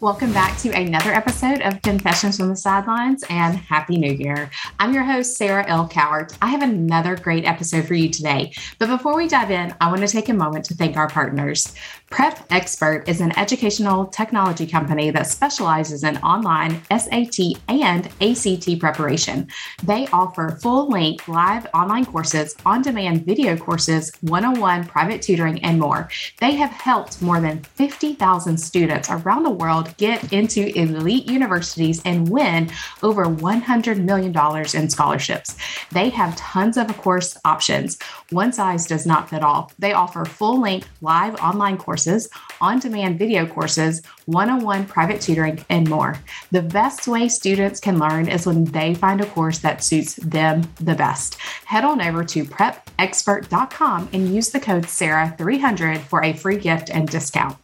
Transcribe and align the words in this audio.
Welcome 0.00 0.32
back 0.32 0.56
to 0.60 0.70
another 0.70 1.10
episode 1.10 1.60
of 1.60 1.82
Confessions 1.82 2.38
from 2.38 2.48
the 2.48 2.56
Sidelines 2.56 3.22
and 3.28 3.54
Happy 3.54 3.98
New 3.98 4.14
Year. 4.14 4.50
I'm 4.78 4.94
your 4.94 5.04
host, 5.04 5.36
Sarah 5.36 5.66
L. 5.68 5.90
Cowart. 5.90 6.34
I 6.40 6.46
have 6.46 6.62
another 6.62 7.16
great 7.16 7.44
episode 7.44 7.84
for 7.84 7.92
you 7.92 8.08
today. 8.08 8.54
But 8.78 8.88
before 8.88 9.14
we 9.14 9.28
dive 9.28 9.50
in, 9.50 9.74
I 9.78 9.88
want 9.90 10.00
to 10.00 10.08
take 10.08 10.30
a 10.30 10.32
moment 10.32 10.64
to 10.66 10.74
thank 10.74 10.96
our 10.96 11.10
partners. 11.10 11.74
Prep 12.08 12.46
Expert 12.48 13.06
is 13.10 13.20
an 13.20 13.38
educational 13.38 14.06
technology 14.06 14.66
company 14.66 15.10
that 15.10 15.26
specializes 15.26 16.02
in 16.02 16.16
online 16.18 16.80
SAT 16.90 17.60
and 17.68 18.06
ACT 18.22 18.80
preparation. 18.80 19.48
They 19.82 20.06
offer 20.14 20.58
full 20.62 20.88
length 20.88 21.28
live 21.28 21.66
online 21.74 22.06
courses, 22.06 22.56
on 22.64 22.80
demand 22.80 23.26
video 23.26 23.54
courses, 23.54 24.10
one 24.22 24.46
on 24.46 24.60
one 24.60 24.86
private 24.86 25.20
tutoring, 25.20 25.62
and 25.62 25.78
more. 25.78 26.08
They 26.38 26.52
have 26.52 26.70
helped 26.70 27.20
more 27.20 27.38
than 27.38 27.62
50,000 27.62 28.56
students 28.56 29.10
around 29.10 29.42
the 29.42 29.50
world 29.50 29.89
get 29.96 30.32
into 30.32 30.76
elite 30.78 31.26
universities 31.26 32.00
and 32.04 32.28
win 32.28 32.70
over 33.02 33.24
$100 33.24 34.02
million 34.02 34.34
in 34.74 34.90
scholarships. 34.90 35.56
They 35.92 36.10
have 36.10 36.36
tons 36.36 36.76
of 36.76 36.96
course 36.98 37.36
options. 37.44 37.98
One 38.30 38.52
size 38.52 38.86
does 38.86 39.06
not 39.06 39.30
fit 39.30 39.42
all. 39.42 39.72
They 39.78 39.92
offer 39.92 40.24
full 40.24 40.60
length 40.60 40.88
live 41.00 41.34
online 41.36 41.78
courses 41.78 42.28
on 42.60 42.78
demand 42.78 43.18
video 43.18 43.46
courses, 43.46 44.02
one 44.26 44.50
on 44.50 44.62
one 44.62 44.86
private 44.86 45.20
tutoring, 45.20 45.64
and 45.68 45.88
more. 45.88 46.16
The 46.50 46.62
best 46.62 47.08
way 47.08 47.28
students 47.28 47.80
can 47.80 47.98
learn 47.98 48.28
is 48.28 48.46
when 48.46 48.64
they 48.64 48.94
find 48.94 49.20
a 49.20 49.26
course 49.26 49.58
that 49.60 49.82
suits 49.82 50.14
them 50.16 50.62
the 50.76 50.94
best. 50.94 51.36
Head 51.64 51.84
on 51.84 52.00
over 52.00 52.24
to 52.24 52.44
prepexpert.com 52.44 54.08
and 54.12 54.34
use 54.34 54.50
the 54.50 54.60
code 54.60 54.84
SARAH300 54.84 55.98
for 56.00 56.22
a 56.22 56.32
free 56.32 56.58
gift 56.58 56.90
and 56.90 57.08
discount. 57.08 57.56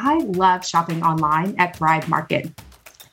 I 0.00 0.18
love 0.18 0.64
shopping 0.64 1.02
online 1.02 1.56
at 1.58 1.76
Thrive 1.76 2.08
Market. 2.08 2.52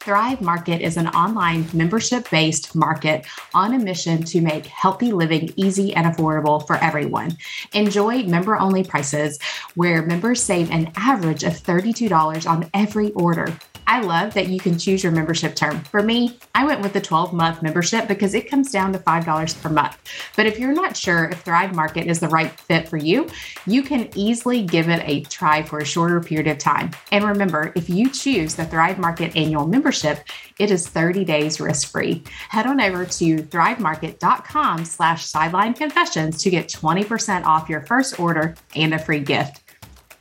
Thrive 0.01 0.39
Market 0.39 0.81
is 0.81 0.97
an 0.97 1.07
online 1.07 1.67
membership 1.73 2.29
based 2.29 2.75
market 2.75 3.25
on 3.55 3.73
a 3.73 3.79
mission 3.79 4.23
to 4.25 4.39
make 4.39 4.67
healthy 4.67 5.11
living 5.11 5.51
easy 5.55 5.95
and 5.95 6.05
affordable 6.05 6.65
for 6.67 6.75
everyone. 6.75 7.35
Enjoy 7.73 8.21
member 8.25 8.55
only 8.55 8.83
prices 8.83 9.39
where 9.73 10.05
members 10.05 10.43
save 10.43 10.69
an 10.69 10.91
average 10.95 11.43
of 11.43 11.53
$32 11.53 12.47
on 12.47 12.69
every 12.75 13.11
order. 13.13 13.57
I 13.87 14.01
love 14.01 14.33
that 14.33 14.47
you 14.47 14.59
can 14.59 14.77
choose 14.77 15.03
your 15.03 15.11
membership 15.11 15.55
term. 15.55 15.79
For 15.85 16.01
me, 16.01 16.39
I 16.55 16.65
went 16.65 16.81
with 16.81 16.93
the 16.93 17.01
12 17.01 17.33
month 17.33 17.61
membership 17.61 18.07
because 18.07 18.33
it 18.33 18.49
comes 18.49 18.71
down 18.71 18.93
to 18.93 18.99
$5 18.99 19.61
per 19.61 19.69
month. 19.69 19.97
But 20.35 20.47
if 20.47 20.57
you're 20.57 20.73
not 20.73 20.97
sure 20.97 21.25
if 21.25 21.41
Thrive 21.41 21.75
Market 21.75 22.07
is 22.07 22.19
the 22.19 22.29
right 22.29 22.51
fit 22.51 22.89
for 22.89 22.97
you, 22.97 23.27
you 23.67 23.83
can 23.83 24.09
easily 24.15 24.63
give 24.63 24.89
it 24.89 25.03
a 25.05 25.21
try 25.23 25.61
for 25.63 25.79
a 25.79 25.85
shorter 25.85 26.19
period 26.19 26.47
of 26.47 26.57
time. 26.57 26.91
And 27.11 27.23
remember, 27.25 27.71
if 27.75 27.89
you 27.89 28.09
choose 28.09 28.55
the 28.55 28.65
Thrive 28.65 28.97
Market 28.97 29.35
annual 29.35 29.67
membership, 29.67 30.19
it 30.57 30.71
is 30.71 30.87
30 30.87 31.25
days 31.25 31.59
risk 31.59 31.89
free. 31.89 32.23
Head 32.49 32.65
on 32.65 32.81
over 32.81 33.05
to 33.05 33.37
thrivemarket.com 33.37 34.85
slash 34.85 35.25
sideline 35.25 35.73
confessions 35.73 36.41
to 36.41 36.49
get 36.49 36.69
20% 36.69 37.45
off 37.45 37.69
your 37.69 37.81
first 37.81 38.19
order 38.19 38.55
and 38.75 38.93
a 38.93 38.99
free 38.99 39.19
gift. 39.19 39.64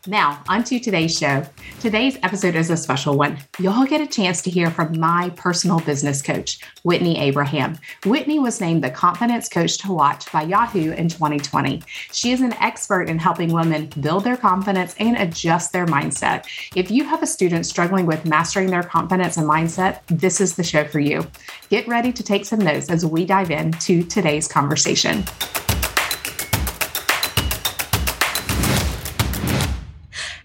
Now, 0.06 0.42
on 0.50 0.64
to 0.64 0.78
today's 0.78 1.16
show. 1.16 1.46
Today's 1.80 2.18
episode 2.22 2.56
is 2.56 2.68
a 2.68 2.76
special 2.76 3.16
one. 3.16 3.38
You'll 3.58 3.86
get 3.86 4.02
a 4.02 4.06
chance 4.06 4.42
to 4.42 4.50
hear 4.50 4.70
from 4.70 5.00
my 5.00 5.30
personal 5.30 5.80
business 5.80 6.20
coach, 6.20 6.60
Whitney 6.82 7.18
Abraham. 7.18 7.78
Whitney 8.04 8.38
was 8.38 8.60
named 8.60 8.84
the 8.84 8.90
Confidence 8.90 9.48
Coach 9.48 9.78
to 9.78 9.92
Watch 9.92 10.30
by 10.30 10.42
Yahoo 10.42 10.92
in 10.92 11.08
2020. 11.08 11.82
She 12.12 12.32
is 12.32 12.42
an 12.42 12.52
expert 12.54 13.08
in 13.08 13.18
helping 13.18 13.50
women 13.50 13.90
build 14.00 14.24
their 14.24 14.36
confidence 14.36 14.94
and 14.98 15.16
adjust 15.16 15.72
their 15.72 15.86
mindset. 15.86 16.44
If 16.76 16.90
you 16.90 17.04
have 17.04 17.22
a 17.22 17.26
student 17.26 17.64
struggling 17.64 18.04
with 18.04 18.26
mastering 18.26 18.66
their 18.66 18.82
confidence 18.82 19.38
and 19.38 19.48
mindset, 19.48 20.00
this 20.08 20.38
is 20.38 20.54
the 20.54 20.64
show 20.64 20.84
for 20.84 21.00
you. 21.00 21.26
Get 21.70 21.88
ready 21.88 22.12
to 22.12 22.22
take 22.22 22.44
some 22.44 22.58
notes 22.58 22.90
as 22.90 23.06
we 23.06 23.24
dive 23.24 23.50
into 23.50 24.02
today's 24.02 24.48
conversation. 24.48 25.24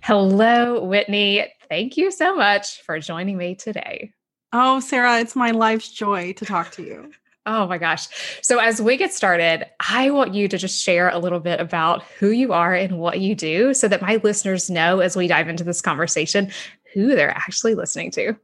Hello, 0.09 0.83
Whitney. 0.83 1.53
Thank 1.69 1.95
you 1.95 2.09
so 2.09 2.35
much 2.35 2.81
for 2.81 2.99
joining 2.99 3.37
me 3.37 3.53
today. 3.53 4.11
Oh, 4.51 4.79
Sarah, 4.79 5.19
it's 5.19 5.35
my 5.35 5.51
life's 5.51 5.91
joy 5.91 6.33
to 6.33 6.45
talk 6.45 6.71
to 6.71 6.83
you. 6.83 7.11
Oh 7.45 7.65
my 7.65 7.77
gosh. 7.79 8.07
So, 8.43 8.59
as 8.59 8.81
we 8.81 8.97
get 8.97 9.13
started, 9.13 9.65
I 9.79 10.11
want 10.11 10.35
you 10.35 10.47
to 10.49 10.57
just 10.57 10.83
share 10.83 11.09
a 11.09 11.17
little 11.17 11.39
bit 11.39 11.59
about 11.59 12.03
who 12.19 12.29
you 12.29 12.53
are 12.53 12.75
and 12.75 12.99
what 12.99 13.21
you 13.21 13.33
do 13.33 13.73
so 13.73 13.87
that 13.87 14.03
my 14.03 14.19
listeners 14.23 14.69
know 14.69 14.99
as 14.99 15.15
we 15.15 15.25
dive 15.25 15.47
into 15.47 15.63
this 15.63 15.81
conversation 15.81 16.51
who 16.93 17.15
they're 17.15 17.31
actually 17.31 17.73
listening 17.75 18.11
to. 18.11 18.35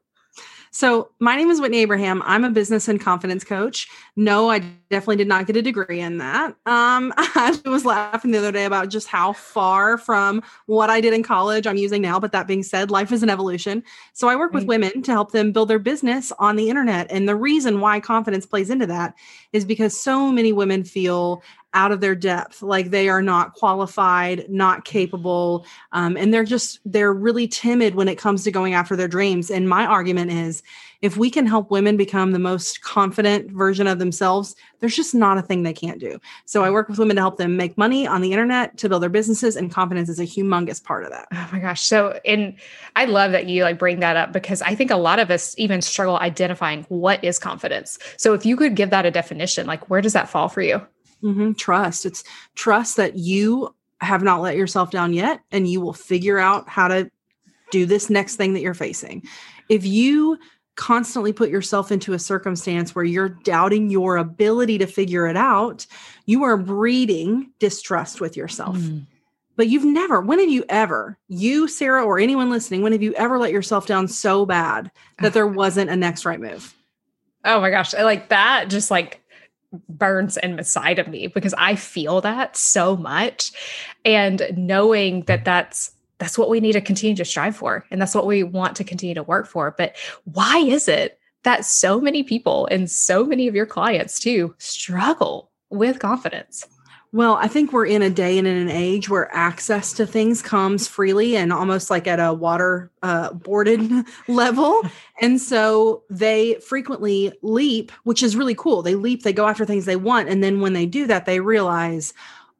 So, 0.75 1.11
my 1.21 1.37
name 1.37 1.49
is 1.49 1.61
Whitney 1.61 1.77
Abraham. 1.77 2.21
I'm 2.25 2.43
a 2.43 2.49
business 2.49 2.89
and 2.89 2.99
confidence 2.99 3.45
coach. 3.45 3.87
No, 4.17 4.51
I 4.51 4.59
definitely 4.89 5.15
did 5.15 5.29
not 5.29 5.47
get 5.47 5.55
a 5.55 5.61
degree 5.61 6.01
in 6.01 6.17
that. 6.17 6.47
Um, 6.65 7.13
I 7.17 7.57
was 7.63 7.85
laughing 7.85 8.31
the 8.31 8.39
other 8.39 8.51
day 8.51 8.65
about 8.65 8.89
just 8.89 9.07
how 9.07 9.31
far 9.31 9.97
from 9.97 10.43
what 10.65 10.89
I 10.89 10.99
did 10.99 11.13
in 11.13 11.23
college 11.23 11.65
I'm 11.65 11.77
using 11.77 12.01
now. 12.01 12.19
But 12.19 12.33
that 12.33 12.45
being 12.45 12.61
said, 12.61 12.91
life 12.91 13.13
is 13.13 13.23
an 13.23 13.29
evolution. 13.29 13.83
So, 14.11 14.27
I 14.27 14.35
work 14.35 14.51
with 14.51 14.65
women 14.65 15.01
to 15.03 15.11
help 15.13 15.31
them 15.31 15.53
build 15.53 15.69
their 15.69 15.79
business 15.79 16.33
on 16.39 16.57
the 16.57 16.69
internet. 16.69 17.09
And 17.09 17.25
the 17.25 17.37
reason 17.37 17.79
why 17.79 18.01
confidence 18.01 18.45
plays 18.45 18.69
into 18.69 18.87
that 18.87 19.15
is 19.53 19.63
because 19.63 19.97
so 19.97 20.29
many 20.29 20.51
women 20.51 20.83
feel 20.83 21.41
out 21.75 21.91
of 21.91 22.01
their 22.01 22.15
depth. 22.15 22.63
Like 22.63 22.89
they 22.89 23.09
are 23.09 23.21
not 23.21 23.53
qualified 23.53 24.49
not 24.49 24.85
capable 24.85 25.65
um, 25.91 26.17
and 26.17 26.33
they're 26.33 26.45
just 26.45 26.79
they're 26.85 27.13
really 27.13 27.47
timid 27.47 27.93
when 27.93 28.07
it 28.07 28.17
comes 28.17 28.43
to 28.45 28.51
going 28.51 28.73
after 28.73 28.95
their 28.95 29.07
dreams. 29.07 29.51
And 29.51 29.69
my 29.69 29.85
argument 29.85 30.31
is 30.31 30.63
if 31.01 31.17
we 31.17 31.29
can 31.29 31.45
help 31.45 31.69
women 31.69 31.97
become 31.97 32.31
the 32.31 32.39
most 32.39 32.81
confident 32.81 33.51
version 33.51 33.85
of 33.85 33.99
themselves 33.99 34.55
there's 34.79 34.95
just 34.95 35.15
not 35.15 35.37
a 35.37 35.41
thing 35.41 35.63
they 35.63 35.73
can't 35.73 35.99
do. 35.99 36.19
So 36.45 36.63
i 36.63 36.71
work 36.71 36.87
with 36.89 36.97
women 36.97 37.17
to 37.17 37.21
help 37.21 37.37
them 37.37 37.57
make 37.57 37.77
money 37.77 38.07
on 38.07 38.21
the 38.21 38.31
internet 38.31 38.77
to 38.77 38.89
build 38.89 39.03
their 39.03 39.09
businesses 39.09 39.55
and 39.55 39.71
confidence 39.71 40.09
is 40.09 40.19
a 40.19 40.25
humongous 40.25 40.83
part 40.83 41.03
of 41.03 41.11
that. 41.11 41.27
Oh 41.33 41.49
my 41.51 41.59
gosh. 41.59 41.81
So 41.81 42.19
and 42.25 42.55
i 42.95 43.05
love 43.05 43.33
that 43.33 43.47
you 43.47 43.63
like 43.63 43.77
bring 43.77 43.99
that 43.99 44.15
up 44.15 44.31
because 44.31 44.61
i 44.61 44.73
think 44.73 44.91
a 44.91 44.95
lot 44.95 45.19
of 45.19 45.29
us 45.29 45.53
even 45.57 45.81
struggle 45.81 46.17
identifying 46.17 46.85
what 46.89 47.23
is 47.23 47.37
confidence. 47.37 47.99
So 48.17 48.33
if 48.33 48.45
you 48.45 48.55
could 48.55 48.75
give 48.75 48.91
that 48.91 49.05
a 49.05 49.11
definition 49.11 49.67
like 49.67 49.89
where 49.89 50.01
does 50.01 50.13
that 50.13 50.29
fall 50.29 50.47
for 50.47 50.61
you 50.61 50.81
Mm-hmm. 51.25 51.53
Trust. 51.53 52.05
It's 52.05 52.23
trust 52.53 52.97
that 52.97 53.17
you 53.17 53.73
have 54.01 54.21
not 54.21 54.41
let 54.41 54.55
yourself 54.55 54.91
down 54.91 55.13
yet 55.13 55.41
and 55.51 55.67
you 55.67 55.81
will 55.81 55.93
figure 55.93 56.37
out 56.37 56.69
how 56.69 56.87
to 56.87 57.09
do 57.71 57.85
this 57.85 58.09
next 58.09 58.35
thing 58.35 58.53
that 58.53 58.61
you're 58.61 58.73
facing. 58.73 59.23
If 59.67 59.85
you 59.85 60.37
constantly 60.75 61.33
put 61.33 61.49
yourself 61.49 61.91
into 61.91 62.13
a 62.13 62.19
circumstance 62.19 62.93
where 62.93 63.05
you're 63.05 63.29
doubting 63.29 63.89
your 63.89 64.17
ability 64.17 64.77
to 64.77 64.85
figure 64.85 65.25
it 65.27 65.37
out, 65.37 65.87
you 66.25 66.43
are 66.43 66.57
breeding 66.57 67.49
distrust 67.59 68.21
with 68.21 68.37
yourself. 68.37 68.77
Mm. 68.77 69.05
But 69.55 69.67
you've 69.67 69.85
never, 69.85 70.19
when 70.19 70.39
have 70.39 70.49
you 70.49 70.65
ever, 70.67 71.17
you, 71.29 71.69
Sarah, 71.69 72.03
or 72.03 72.19
anyone 72.19 72.49
listening, 72.49 72.81
when 72.81 72.91
have 72.91 73.01
you 73.01 73.13
ever 73.13 73.39
let 73.39 73.53
yourself 73.53 73.87
down 73.87 74.09
so 74.09 74.45
bad 74.45 74.91
that 75.19 75.33
there 75.33 75.47
wasn't 75.47 75.89
a 75.89 75.95
next 75.95 76.25
right 76.25 76.41
move? 76.41 76.75
Oh 77.45 77.61
my 77.61 77.69
gosh. 77.69 77.93
I 77.93 78.03
like 78.03 78.29
that. 78.29 78.69
Just 78.69 78.91
like 78.91 79.21
burns 79.89 80.37
inside 80.37 80.99
of 80.99 81.07
me 81.07 81.27
because 81.27 81.53
I 81.57 81.75
feel 81.75 82.21
that 82.21 82.55
so 82.55 82.95
much. 82.95 83.51
And 84.03 84.41
knowing 84.55 85.21
that 85.23 85.45
that's 85.45 85.91
that's 86.17 86.37
what 86.37 86.49
we 86.49 86.61
need 86.61 86.73
to 86.73 86.81
continue 86.81 87.15
to 87.15 87.25
strive 87.25 87.57
for 87.57 87.85
and 87.91 88.01
that's 88.01 88.15
what 88.15 88.25
we 88.25 88.41
want 88.41 88.77
to 88.77 88.83
continue 88.85 89.15
to 89.15 89.23
work 89.23 89.47
for. 89.47 89.75
But 89.77 89.95
why 90.23 90.59
is 90.59 90.87
it 90.87 91.19
that 91.43 91.65
so 91.65 91.99
many 91.99 92.23
people 92.23 92.67
and 92.71 92.89
so 92.89 93.25
many 93.25 93.47
of 93.47 93.55
your 93.55 93.65
clients 93.65 94.19
too 94.19 94.55
struggle 94.57 95.51
with 95.69 95.99
confidence? 95.99 96.65
Well, 97.11 97.35
I 97.35 97.47
think 97.47 97.71
we're 97.71 97.85
in 97.85 98.01
a 98.01 98.09
day 98.09 98.37
and 98.37 98.47
in 98.47 98.57
an 98.57 98.69
age 98.69 99.09
where 99.09 99.33
access 99.33 99.93
to 99.93 100.05
things 100.05 100.41
comes 100.41 100.87
freely 100.87 101.37
and 101.37 101.53
almost 101.53 101.89
like 101.89 102.07
at 102.07 102.19
a 102.19 102.33
water 102.33 102.91
uh, 103.03 103.31
boarded 103.31 103.89
level. 104.27 104.81
And 105.21 105.39
so 105.39 106.03
they 106.09 106.55
frequently 106.55 107.31
leap, 107.41 107.91
which 108.03 108.21
is 108.21 108.35
really 108.35 108.55
cool. 108.55 108.81
They 108.81 108.95
leap, 108.95 109.23
they 109.23 109.33
go 109.33 109.47
after 109.47 109.65
things 109.65 109.85
they 109.85 109.95
want. 109.95 110.27
And 110.27 110.43
then 110.43 110.59
when 110.59 110.73
they 110.73 110.85
do 110.85 111.07
that, 111.07 111.25
they 111.25 111.39
realize, 111.39 112.13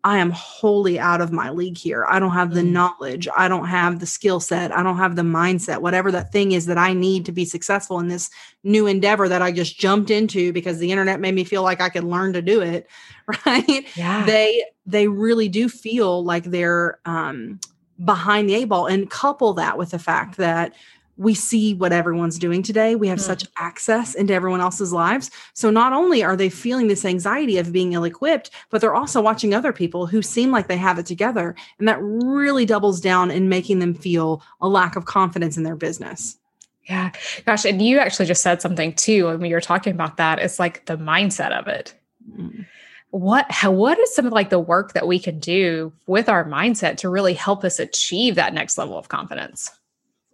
I 0.06 0.20
am 0.20 0.30
wholly 0.30 1.00
out 1.00 1.20
of 1.20 1.32
my 1.32 1.50
league 1.50 1.80
here. 1.80 2.06
I 2.08 2.20
don't 2.20 2.32
have 2.32 2.54
the 2.54 2.62
mm. 2.62 2.70
knowledge. 2.70 3.28
I 3.36 3.48
don't 3.48 3.66
have 3.66 4.00
the 4.00 4.06
skill 4.06 4.40
set. 4.40 4.72
I 4.72 4.84
don't 4.84 4.98
have 4.98 5.16
the 5.16 5.24
mindset, 5.24 5.82
whatever 5.82 6.12
that 6.12 6.32
thing 6.32 6.52
is 6.52 6.68
that 6.68 6.78
I 6.78 6.94
need 6.94 7.26
to 7.26 7.32
be 7.32 7.44
successful 7.44 8.00
in 8.00 8.08
this 8.08 8.30
new 8.64 8.86
endeavor 8.86 9.28
that 9.28 9.42
I 9.42 9.52
just 9.52 9.80
jumped 9.80 10.12
into 10.12 10.54
because 10.54 10.78
the 10.78 10.92
internet 10.92 11.20
made 11.20 11.34
me 11.34 11.44
feel 11.44 11.64
like 11.64 11.82
I 11.82 11.90
could 11.90 12.04
learn 12.04 12.34
to 12.34 12.42
do 12.42 12.62
it. 12.62 12.88
Right. 13.48 13.88
Yeah. 13.98 14.24
They, 14.24 14.64
they 14.86 15.08
really 15.08 15.50
do 15.50 15.68
feel 15.68 16.24
like 16.24 16.44
they're 16.44 17.00
um, 17.06 17.60
behind 18.04 18.48
the 18.48 18.54
eight 18.54 18.66
ball 18.66 18.86
and 18.86 19.10
couple 19.10 19.54
that 19.54 19.80
with 19.80 19.90
the 19.90 19.98
fact 19.98 20.38
that 20.38 20.76
we 21.18 21.34
see 21.34 21.74
what 21.74 21.94
everyone's 21.94 22.38
doing 22.38 22.62
today. 22.62 22.96
We 22.96 23.08
have 23.08 23.20
mm-hmm. 23.20 23.26
such 23.26 23.46
access 23.58 24.16
into 24.16 24.34
everyone 24.34 24.62
else's 24.62 24.92
lives. 24.92 25.32
So 25.54 25.70
not 25.70 25.94
only 25.94 26.24
are 26.24 26.36
they 26.36 26.50
feeling 26.50 26.88
this 26.88 27.06
anxiety 27.06 27.58
of 27.58 27.72
being 27.72 27.94
ill 27.94 28.04
equipped, 28.04 28.52
but 28.70 28.82
they're 28.82 28.96
also 28.96 29.22
watching 29.22 29.54
other 29.54 29.72
people 29.72 30.08
who 30.08 30.22
seem 30.22 30.52
like 30.52 30.68
they 30.68 30.78
have 30.78 31.00
it 31.00 31.06
together. 31.06 31.56
And 31.80 31.88
that 31.88 32.00
really 32.02 32.66
doubles 32.66 33.00
down 33.00 33.32
in 33.32 33.50
making 33.50 33.80
them 33.80 33.94
feel 33.94 34.44
a 34.60 34.68
lack 34.68 34.96
of 34.96 35.06
confidence 35.06 35.58
in 35.58 35.64
their 35.64 35.76
business. 35.76 36.38
Yeah. 36.84 37.12
Gosh. 37.46 37.66
And 37.66 37.82
you 37.82 37.98
actually 37.98 38.28
just 38.28 38.44
said 38.44 38.62
something 38.62 38.94
too 38.94 39.26
when 39.26 39.46
you 39.46 39.56
were 39.56 39.62
talking 39.62 39.94
about 39.94 40.18
that. 40.18 40.40
It's 40.40 40.60
like 40.60 40.86
the 40.86 40.98
mindset 40.98 41.52
of 41.52 41.68
it. 41.68 41.94
Mm. 42.30 42.66
What 43.10 43.50
how 43.50 43.72
what 43.72 43.98
is 43.98 44.14
some 44.14 44.26
of 44.26 44.34
like 44.34 44.50
the 44.50 44.60
work 44.60 44.92
that 44.94 45.08
we 45.08 45.20
can 45.20 45.40
do 45.40 45.94
with 46.06 46.28
our 46.28 46.44
mindset 46.44 46.98
to 46.98 47.10
really 47.10 47.34
help 47.34 47.64
us 47.64 47.80
achieve 47.80 48.36
that 48.36 48.54
next 48.54 48.78
level 48.78 48.98
of 48.98 49.08
confidence? 49.08 49.72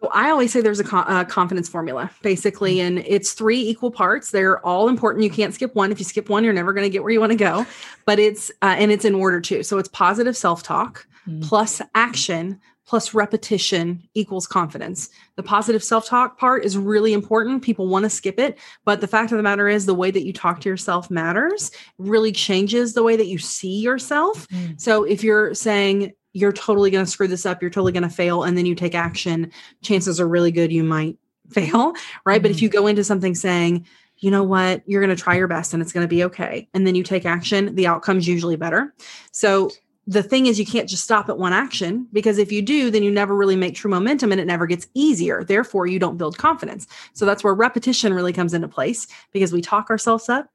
Well, 0.02 0.12
I 0.14 0.32
always 0.32 0.52
say 0.52 0.62
there's 0.62 0.80
a, 0.80 0.84
co- 0.84 1.06
a, 1.08 1.24
confidence 1.24 1.70
formula, 1.70 2.10
basically, 2.24 2.78
mm. 2.78 2.88
and 2.88 3.00
it's 3.00 3.34
three 3.34 3.60
equal 3.60 3.92
parts. 3.92 4.32
They're 4.32 4.64
all 4.66 4.90
important. 4.90 5.24
You 5.24 5.30
can't 5.30 5.54
skip 5.54 5.76
one. 5.76 5.92
If 5.92 6.00
you 6.00 6.06
skip 6.06 6.28
one, 6.28 6.44
you're 6.44 6.54
never 6.54 6.74
going 6.74 6.86
to 6.86 6.90
get 6.90 7.04
where 7.04 7.12
you 7.12 7.20
want 7.20 7.32
to 7.32 7.38
go. 7.38 7.68
But 8.08 8.18
it's 8.18 8.50
uh, 8.64 8.76
and 8.78 8.92
it's 8.92 9.06
in 9.06 9.14
order 9.14 9.40
too. 9.40 9.62
So 9.62 9.78
it's 9.78 9.90
positive 9.90 10.36
self 10.36 10.64
talk 10.64 11.06
mm. 11.28 11.44
plus 11.44 11.82
action 11.94 12.60
plus 12.92 13.14
repetition 13.14 14.04
equals 14.16 14.48
confidence. 14.48 15.10
The 15.38 15.44
positive 15.44 15.84
self 15.84 16.08
talk 16.08 16.38
part 16.38 16.66
is 16.66 16.78
really 16.78 17.14
important. 17.14 17.62
People 17.62 17.88
want 17.88 18.04
to 18.04 18.10
skip 18.10 18.38
it. 18.40 18.60
But 18.84 19.00
the 19.00 19.08
fact 19.08 19.32
of 19.32 19.38
the 19.38 19.44
matter 19.44 19.70
is, 19.70 19.86
the 19.86 19.96
way 19.96 20.12
that 20.12 20.26
you 20.26 20.34
talk 20.34 20.60
to 20.62 20.70
yourself 20.70 21.10
matters, 21.10 21.72
really 21.98 22.32
changes 22.32 22.94
the 22.94 23.04
way 23.04 23.16
that 23.16 23.28
you 23.28 23.38
see 23.38 23.80
yourself. 23.80 24.48
Mm. 24.50 24.82
So 24.82 25.04
if 25.04 25.24
you're 25.24 25.54
saying, 25.54 26.12
you're 26.34 26.54
totally 26.54 26.92
going 26.92 27.06
to 27.06 27.12
screw 27.12 27.28
this 27.28 27.46
up, 27.46 27.62
you're 27.62 27.72
totally 27.72 27.92
going 27.92 28.04
to 28.04 28.10
fail, 28.10 28.44
and 28.44 28.58
then 28.58 28.66
you 28.66 28.76
take 28.76 28.96
action, 28.96 29.52
chances 29.82 30.20
are 30.20 30.28
really 30.28 30.52
good 30.52 30.72
you 30.72 30.84
might 30.84 31.18
fail. 31.50 31.94
Right. 32.26 32.40
Mm. 32.40 32.44
But 32.44 32.52
if 32.52 32.58
mm-hmm. 32.58 32.64
you 32.64 32.70
go 32.70 32.88
into 32.88 33.04
something 33.04 33.36
saying, 33.36 33.86
you 34.18 34.30
know 34.30 34.44
what, 34.44 34.84
you're 34.86 35.02
going 35.02 35.16
to 35.16 35.22
try 35.22 35.36
your 35.36 35.48
best 35.48 35.74
and 35.74 35.82
it's 35.82 35.92
going 35.92 36.04
to 36.04 36.08
be 36.08 36.24
okay. 36.24 36.70
And 36.74 36.86
then 36.86 36.96
you 36.96 37.04
take 37.04 37.26
action, 37.26 37.74
the 37.76 37.88
outcome's 37.88 38.28
usually 38.28 38.56
better. 38.56 38.94
So 39.32 39.72
the 40.08 40.24
thing 40.24 40.48
is 40.48 40.60
you 40.60 40.66
can't 40.66 40.90
just 40.90 41.04
stop 41.04 41.30
at 41.30 41.38
one 41.38 41.54
action 41.54 42.08
because 42.12 42.38
if 42.38 42.52
you 42.52 42.62
do 42.62 42.90
then 42.90 43.04
you 43.04 43.12
never 43.12 43.36
really 43.36 43.56
make 43.56 43.76
true 43.76 43.90
momentum 43.90 44.32
and 44.32 44.42
it 44.42 44.46
never 44.46 44.66
gets 44.66 44.88
easier 44.94 45.44
therefore 45.44 45.86
you 45.86 46.00
don't 46.00 46.18
build 46.18 46.38
confidence 46.38 46.88
so 47.14 47.26
that's 47.26 47.44
where 47.44 47.54
repetition 47.54 48.14
really 48.14 48.34
comes 48.34 48.54
into 48.54 48.68
place 48.68 49.08
because 49.32 49.54
we 49.54 49.62
talk 49.62 49.90
ourselves 49.90 50.28
up 50.28 50.50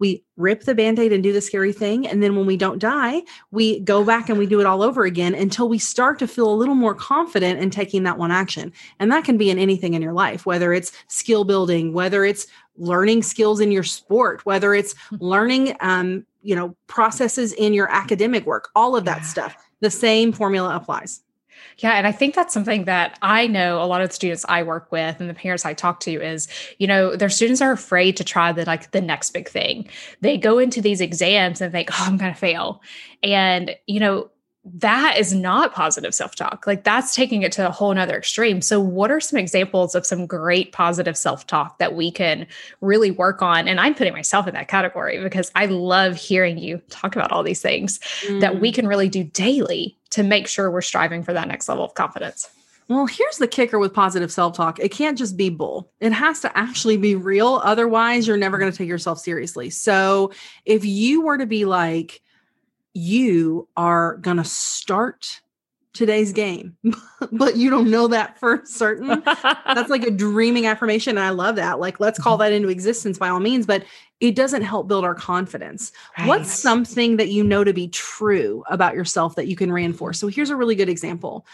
we 0.00 0.24
rip 0.36 0.62
the 0.64 0.74
band-aid 0.74 1.12
and 1.12 1.22
do 1.22 1.32
the 1.32 1.40
scary 1.40 1.72
thing 1.72 2.08
and 2.08 2.22
then 2.22 2.34
when 2.34 2.46
we 2.46 2.56
don't 2.56 2.80
die 2.80 3.22
we 3.52 3.78
go 3.80 4.02
back 4.04 4.28
and 4.28 4.38
we 4.38 4.46
do 4.46 4.58
it 4.58 4.66
all 4.66 4.82
over 4.82 5.04
again 5.04 5.34
until 5.34 5.68
we 5.68 5.78
start 5.78 6.18
to 6.18 6.26
feel 6.26 6.52
a 6.52 6.56
little 6.56 6.74
more 6.74 6.94
confident 6.94 7.60
in 7.60 7.70
taking 7.70 8.02
that 8.02 8.18
one 8.18 8.30
action. 8.30 8.72
And 8.98 9.12
that 9.12 9.24
can 9.24 9.36
be 9.36 9.50
in 9.50 9.58
anything 9.58 9.94
in 9.94 10.02
your 10.02 10.14
life 10.14 10.46
whether 10.46 10.72
it's 10.72 10.90
skill 11.06 11.44
building 11.44 11.92
whether 11.92 12.24
it's 12.24 12.46
learning 12.76 13.22
skills 13.22 13.60
in 13.60 13.70
your 13.70 13.84
sport 13.84 14.44
whether 14.44 14.74
it's 14.74 14.94
hmm. 15.10 15.16
learning 15.20 15.76
um, 15.80 16.26
you 16.42 16.56
know 16.56 16.74
processes 16.86 17.52
in 17.52 17.74
your 17.74 17.90
academic 17.90 18.46
work 18.46 18.70
all 18.74 18.96
of 18.96 19.04
that 19.04 19.24
stuff. 19.24 19.54
The 19.80 19.90
same 19.90 20.32
formula 20.32 20.74
applies 20.74 21.20
yeah. 21.78 21.92
And 21.92 22.06
I 22.06 22.12
think 22.12 22.34
that's 22.34 22.52
something 22.52 22.84
that 22.84 23.18
I 23.22 23.46
know 23.46 23.82
a 23.82 23.86
lot 23.86 24.02
of 24.02 24.08
the 24.08 24.14
students 24.14 24.44
I 24.48 24.62
work 24.62 24.90
with 24.92 25.20
and 25.20 25.28
the 25.28 25.34
parents 25.34 25.64
I 25.64 25.74
talk 25.74 26.00
to 26.00 26.12
is, 26.12 26.48
you 26.78 26.86
know, 26.86 27.16
their 27.16 27.28
students 27.28 27.60
are 27.60 27.72
afraid 27.72 28.16
to 28.18 28.24
try 28.24 28.52
the 28.52 28.64
like 28.64 28.90
the 28.90 29.00
next 29.00 29.30
big 29.30 29.48
thing. 29.48 29.88
They 30.20 30.36
go 30.36 30.58
into 30.58 30.80
these 30.80 31.00
exams 31.00 31.60
and 31.60 31.72
think, 31.72 31.88
oh, 31.92 32.04
I'm 32.06 32.16
going 32.16 32.32
to 32.32 32.38
fail. 32.38 32.82
And, 33.22 33.74
you 33.86 34.00
know, 34.00 34.30
that 34.64 35.16
is 35.16 35.32
not 35.32 35.72
positive 35.72 36.14
self-talk 36.14 36.66
like 36.66 36.84
that's 36.84 37.14
taking 37.14 37.42
it 37.42 37.50
to 37.50 37.66
a 37.66 37.70
whole 37.70 37.94
nother 37.94 38.18
extreme 38.18 38.60
so 38.60 38.78
what 38.78 39.10
are 39.10 39.20
some 39.20 39.38
examples 39.38 39.94
of 39.94 40.04
some 40.04 40.26
great 40.26 40.70
positive 40.72 41.16
self-talk 41.16 41.78
that 41.78 41.94
we 41.94 42.10
can 42.10 42.46
really 42.82 43.10
work 43.10 43.40
on 43.40 43.66
and 43.66 43.80
i'm 43.80 43.94
putting 43.94 44.12
myself 44.12 44.46
in 44.46 44.52
that 44.52 44.68
category 44.68 45.22
because 45.22 45.50
i 45.54 45.64
love 45.64 46.14
hearing 46.14 46.58
you 46.58 46.80
talk 46.90 47.16
about 47.16 47.32
all 47.32 47.42
these 47.42 47.62
things 47.62 47.98
mm. 48.26 48.40
that 48.40 48.60
we 48.60 48.70
mm. 48.70 48.74
can 48.74 48.86
really 48.86 49.08
do 49.08 49.24
daily 49.24 49.96
to 50.10 50.22
make 50.22 50.46
sure 50.46 50.70
we're 50.70 50.82
striving 50.82 51.22
for 51.22 51.32
that 51.32 51.48
next 51.48 51.68
level 51.68 51.84
of 51.84 51.94
confidence 51.94 52.48
well, 52.88 53.06
here's 53.06 53.38
the 53.38 53.46
kicker 53.46 53.78
with 53.78 53.94
positive 53.94 54.32
self 54.32 54.56
talk 54.56 54.80
it 54.80 54.90
can't 54.90 55.16
just 55.16 55.36
be 55.36 55.48
bull, 55.48 55.92
it 56.00 56.12
has 56.12 56.40
to 56.40 56.58
actually 56.58 56.96
be 56.96 57.14
real. 57.14 57.60
Otherwise, 57.62 58.26
you're 58.26 58.36
never 58.36 58.58
going 58.58 58.72
to 58.72 58.76
take 58.76 58.88
yourself 58.88 59.20
seriously. 59.20 59.70
So, 59.70 60.32
if 60.64 60.84
you 60.84 61.22
were 61.22 61.38
to 61.38 61.46
be 61.46 61.66
like, 61.66 62.20
you 62.94 63.68
are 63.76 64.16
going 64.16 64.36
to 64.36 64.44
start 64.44 65.40
today's 65.92 66.32
game, 66.32 66.76
but 67.32 67.56
you 67.56 67.70
don't 67.70 67.90
know 67.90 68.08
that 68.08 68.38
for 68.38 68.62
certain. 68.64 69.22
That's 69.24 69.90
like 69.90 70.04
a 70.04 70.10
dreaming 70.10 70.66
affirmation. 70.66 71.16
And 71.16 71.26
I 71.26 71.30
love 71.30 71.56
that. 71.56 71.80
Like, 71.80 72.00
let's 72.00 72.18
call 72.18 72.34
mm-hmm. 72.34 72.42
that 72.42 72.52
into 72.52 72.68
existence 72.68 73.18
by 73.18 73.28
all 73.28 73.40
means, 73.40 73.66
but 73.66 73.84
it 74.20 74.34
doesn't 74.34 74.62
help 74.62 74.88
build 74.88 75.04
our 75.04 75.14
confidence. 75.14 75.92
Right. 76.18 76.28
What's 76.28 76.52
something 76.52 77.16
that 77.16 77.28
you 77.28 77.42
know 77.42 77.64
to 77.64 77.72
be 77.72 77.88
true 77.88 78.64
about 78.68 78.94
yourself 78.94 79.34
that 79.36 79.46
you 79.46 79.56
can 79.56 79.72
reinforce? 79.72 80.18
So, 80.18 80.28
here's 80.28 80.50
a 80.50 80.56
really 80.56 80.74
good 80.74 80.88
example. 80.88 81.46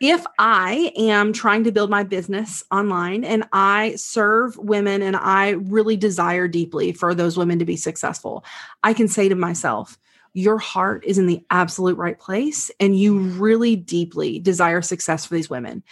If 0.00 0.26
I 0.38 0.92
am 0.96 1.32
trying 1.32 1.64
to 1.64 1.72
build 1.72 1.88
my 1.88 2.02
business 2.02 2.64
online 2.70 3.24
and 3.24 3.44
I 3.52 3.94
serve 3.96 4.56
women 4.58 5.02
and 5.02 5.14
I 5.16 5.50
really 5.50 5.96
desire 5.96 6.48
deeply 6.48 6.92
for 6.92 7.14
those 7.14 7.36
women 7.38 7.60
to 7.60 7.64
be 7.64 7.76
successful, 7.76 8.44
I 8.82 8.92
can 8.92 9.06
say 9.06 9.28
to 9.28 9.36
myself, 9.36 9.98
your 10.34 10.58
heart 10.58 11.04
is 11.06 11.16
in 11.16 11.26
the 11.26 11.44
absolute 11.50 11.96
right 11.96 12.18
place 12.18 12.70
and 12.80 12.98
you 12.98 13.18
really 13.18 13.76
deeply 13.76 14.40
desire 14.40 14.82
success 14.82 15.24
for 15.24 15.34
these 15.34 15.48
women. 15.48 15.82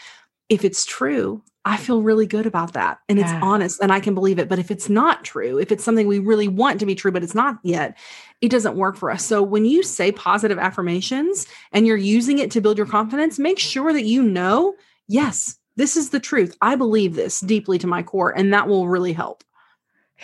If 0.49 0.65
it's 0.65 0.85
true, 0.85 1.43
I 1.65 1.77
feel 1.77 2.03
really 2.03 2.27
good 2.27 2.45
about 2.45 2.73
that 2.73 2.99
and 3.09 3.19
yeah. 3.19 3.25
it's 3.25 3.45
honest 3.45 3.81
and 3.81 3.93
I 3.93 4.01
can 4.01 4.15
believe 4.15 4.41
it. 4.41 4.49
But 4.49 4.59
if 4.59 4.73
it's 4.73 4.89
not 4.89 5.25
true, 5.25 5.59
if 5.59 5.71
it's 5.71 5.85
something 5.85 6.09
we 6.09 6.19
really 6.19 6.49
want 6.49 6.81
to 6.81 6.87
be 6.87 6.97
true, 6.97 7.13
but 7.13 7.23
it's 7.23 7.37
not 7.37 7.59
yet, 7.63 7.97
it 8.41 8.51
doesn't 8.51 8.77
work 8.77 8.97
for 8.97 9.13
us. 9.13 9.25
So 9.25 9.43
when 9.43 9.65
you 9.65 9.85
say 9.85 10.11
positive 10.11 10.59
affirmations 10.59 11.47
and 11.71 11.87
you're 11.87 11.97
using 11.97 12.41
it 12.41 12.51
to 12.51 12.61
build 12.61 12.77
your 12.77 12.87
confidence, 12.87 13.39
make 13.39 13.61
sure 13.61 13.93
that 13.93 14.05
you 14.05 14.25
know, 14.25 14.75
yes, 15.07 15.57
this 15.77 15.97
is 15.97 16.11
the 16.11 16.21
truth. 16.21 16.57
I 16.61 16.75
believe 16.75 17.15
this 17.15 17.41
deeply 17.41 17.79
to 17.79 17.87
my 17.87 18.03
core, 18.03 18.37
and 18.37 18.53
that 18.53 18.69
will 18.69 18.89
really 18.89 19.13
help. 19.13 19.45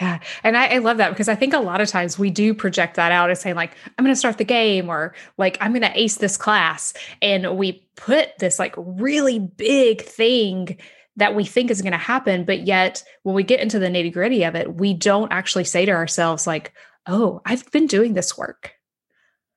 Yeah. 0.00 0.20
And 0.44 0.56
I, 0.56 0.66
I, 0.74 0.78
love 0.78 0.98
that 0.98 1.10
because 1.10 1.28
I 1.28 1.34
think 1.34 1.54
a 1.54 1.58
lot 1.58 1.80
of 1.80 1.88
times 1.88 2.18
we 2.18 2.30
do 2.30 2.54
project 2.54 2.94
that 2.94 3.10
out 3.10 3.30
as 3.30 3.40
saying, 3.40 3.56
like, 3.56 3.72
I'm 3.98 4.04
going 4.04 4.14
to 4.14 4.18
start 4.18 4.38
the 4.38 4.44
game 4.44 4.88
or 4.88 5.12
like, 5.38 5.58
I'm 5.60 5.72
going 5.72 5.82
to 5.82 5.98
ace 5.98 6.16
this 6.16 6.36
class. 6.36 6.94
And 7.20 7.58
we 7.58 7.84
put 7.96 8.38
this 8.38 8.60
like 8.60 8.74
really 8.76 9.40
big 9.40 10.02
thing 10.02 10.78
that 11.16 11.34
we 11.34 11.44
think 11.44 11.70
is 11.70 11.82
going 11.82 11.92
to 11.92 11.98
happen. 11.98 12.44
But 12.44 12.64
yet, 12.64 13.02
when 13.24 13.34
we 13.34 13.42
get 13.42 13.60
into 13.60 13.80
the 13.80 13.88
nitty 13.88 14.12
gritty 14.12 14.44
of 14.44 14.54
it, 14.54 14.76
we 14.76 14.94
don't 14.94 15.32
actually 15.32 15.64
say 15.64 15.84
to 15.84 15.92
ourselves, 15.92 16.46
like, 16.46 16.72
oh, 17.08 17.42
I've 17.44 17.68
been 17.72 17.88
doing 17.88 18.14
this 18.14 18.38
work. 18.38 18.74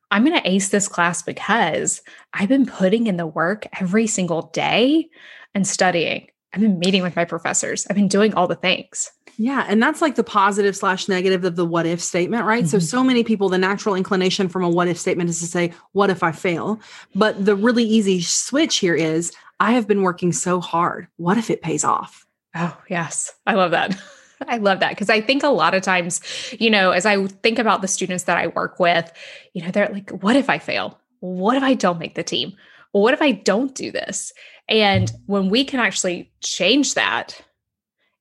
I'm 0.09 0.25
going 0.25 0.41
to 0.41 0.49
ace 0.49 0.69
this 0.69 0.87
class 0.87 1.21
because 1.21 2.01
I've 2.33 2.49
been 2.49 2.65
putting 2.65 3.05
in 3.07 3.17
the 3.17 3.27
work 3.27 3.67
every 3.79 4.07
single 4.07 4.49
day 4.53 5.09
and 5.53 5.67
studying. 5.67 6.27
I've 6.53 6.61
been 6.61 6.79
meeting 6.79 7.03
with 7.03 7.15
my 7.15 7.25
professors. 7.25 7.87
I've 7.89 7.95
been 7.95 8.09
doing 8.09 8.33
all 8.33 8.47
the 8.47 8.55
things. 8.55 9.11
Yeah. 9.41 9.65
And 9.67 9.81
that's 9.81 10.03
like 10.03 10.13
the 10.13 10.23
positive 10.23 10.77
slash 10.77 11.09
negative 11.09 11.43
of 11.45 11.55
the 11.55 11.65
what 11.65 11.87
if 11.87 11.99
statement, 11.99 12.45
right? 12.45 12.63
Mm-hmm. 12.63 12.69
So, 12.69 12.77
so 12.77 13.03
many 13.03 13.23
people, 13.23 13.49
the 13.49 13.57
natural 13.57 13.95
inclination 13.95 14.47
from 14.47 14.63
a 14.63 14.69
what 14.69 14.87
if 14.87 14.99
statement 14.99 15.31
is 15.31 15.39
to 15.39 15.47
say, 15.47 15.73
what 15.93 16.11
if 16.11 16.21
I 16.21 16.31
fail? 16.31 16.79
But 17.15 17.43
the 17.43 17.55
really 17.55 17.83
easy 17.83 18.21
switch 18.21 18.77
here 18.77 18.93
is, 18.93 19.33
I 19.59 19.71
have 19.71 19.87
been 19.87 20.03
working 20.03 20.31
so 20.31 20.61
hard. 20.61 21.07
What 21.17 21.39
if 21.39 21.49
it 21.49 21.63
pays 21.63 21.83
off? 21.83 22.23
Oh, 22.55 22.77
yes. 22.87 23.33
I 23.47 23.55
love 23.55 23.71
that. 23.71 23.99
I 24.47 24.57
love 24.57 24.79
that 24.81 24.91
because 24.91 25.09
I 25.09 25.21
think 25.21 25.41
a 25.41 25.47
lot 25.49 25.73
of 25.73 25.81
times, 25.81 26.21
you 26.59 26.69
know, 26.69 26.91
as 26.91 27.07
I 27.07 27.25
think 27.25 27.57
about 27.57 27.81
the 27.81 27.87
students 27.87 28.25
that 28.25 28.37
I 28.37 28.47
work 28.47 28.79
with, 28.79 29.11
you 29.55 29.63
know, 29.63 29.71
they're 29.71 29.89
like, 29.89 30.11
what 30.11 30.35
if 30.35 30.51
I 30.51 30.59
fail? 30.59 30.99
What 31.21 31.57
if 31.57 31.63
I 31.63 31.73
don't 31.73 31.97
make 31.97 32.13
the 32.13 32.21
team? 32.21 32.53
What 32.91 33.15
if 33.15 33.23
I 33.23 33.31
don't 33.31 33.73
do 33.73 33.91
this? 33.91 34.33
And 34.69 35.11
when 35.25 35.49
we 35.49 35.65
can 35.65 35.79
actually 35.79 36.31
change 36.41 36.93
that, 36.93 37.41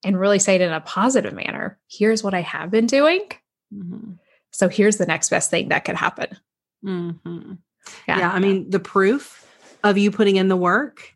and 0.04 0.18
really 0.18 0.38
say 0.38 0.54
it 0.54 0.60
in 0.60 0.72
a 0.72 0.80
positive 0.80 1.34
manner. 1.34 1.78
Here's 1.88 2.22
what 2.22 2.34
I 2.34 2.40
have 2.40 2.70
been 2.70 2.86
doing. 2.86 3.20
Mm-hmm. 3.74 4.12
So 4.50 4.68
here's 4.68 4.96
the 4.96 5.06
next 5.06 5.28
best 5.28 5.50
thing 5.50 5.68
that 5.68 5.84
could 5.84 5.96
happen. 5.96 6.36
Mm-hmm. 6.84 7.52
Yeah. 8.08 8.18
yeah. 8.18 8.30
I 8.30 8.38
mean, 8.38 8.70
the 8.70 8.80
proof 8.80 9.46
of 9.84 9.98
you 9.98 10.10
putting 10.10 10.36
in 10.36 10.48
the 10.48 10.56
work 10.56 11.14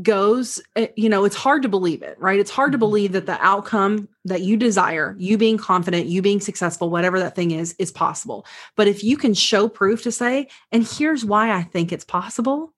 goes, 0.00 0.60
eh, 0.76 0.88
you 0.96 1.08
know, 1.08 1.24
it's 1.24 1.36
hard 1.36 1.62
to 1.62 1.68
believe 1.68 2.02
it, 2.02 2.18
right? 2.20 2.38
It's 2.38 2.50
hard 2.50 2.68
mm-hmm. 2.68 2.74
to 2.74 2.78
believe 2.78 3.12
that 3.12 3.26
the 3.26 3.38
outcome 3.44 4.08
that 4.24 4.42
you 4.42 4.56
desire, 4.56 5.16
you 5.18 5.36
being 5.36 5.58
confident, 5.58 6.06
you 6.06 6.22
being 6.22 6.40
successful, 6.40 6.90
whatever 6.90 7.18
that 7.18 7.34
thing 7.34 7.50
is, 7.50 7.74
is 7.78 7.90
possible. 7.90 8.46
But 8.76 8.88
if 8.88 9.02
you 9.02 9.16
can 9.16 9.34
show 9.34 9.68
proof 9.68 10.02
to 10.04 10.12
say, 10.12 10.48
and 10.70 10.86
here's 10.86 11.24
why 11.24 11.52
I 11.52 11.62
think 11.62 11.92
it's 11.92 12.04
possible, 12.04 12.72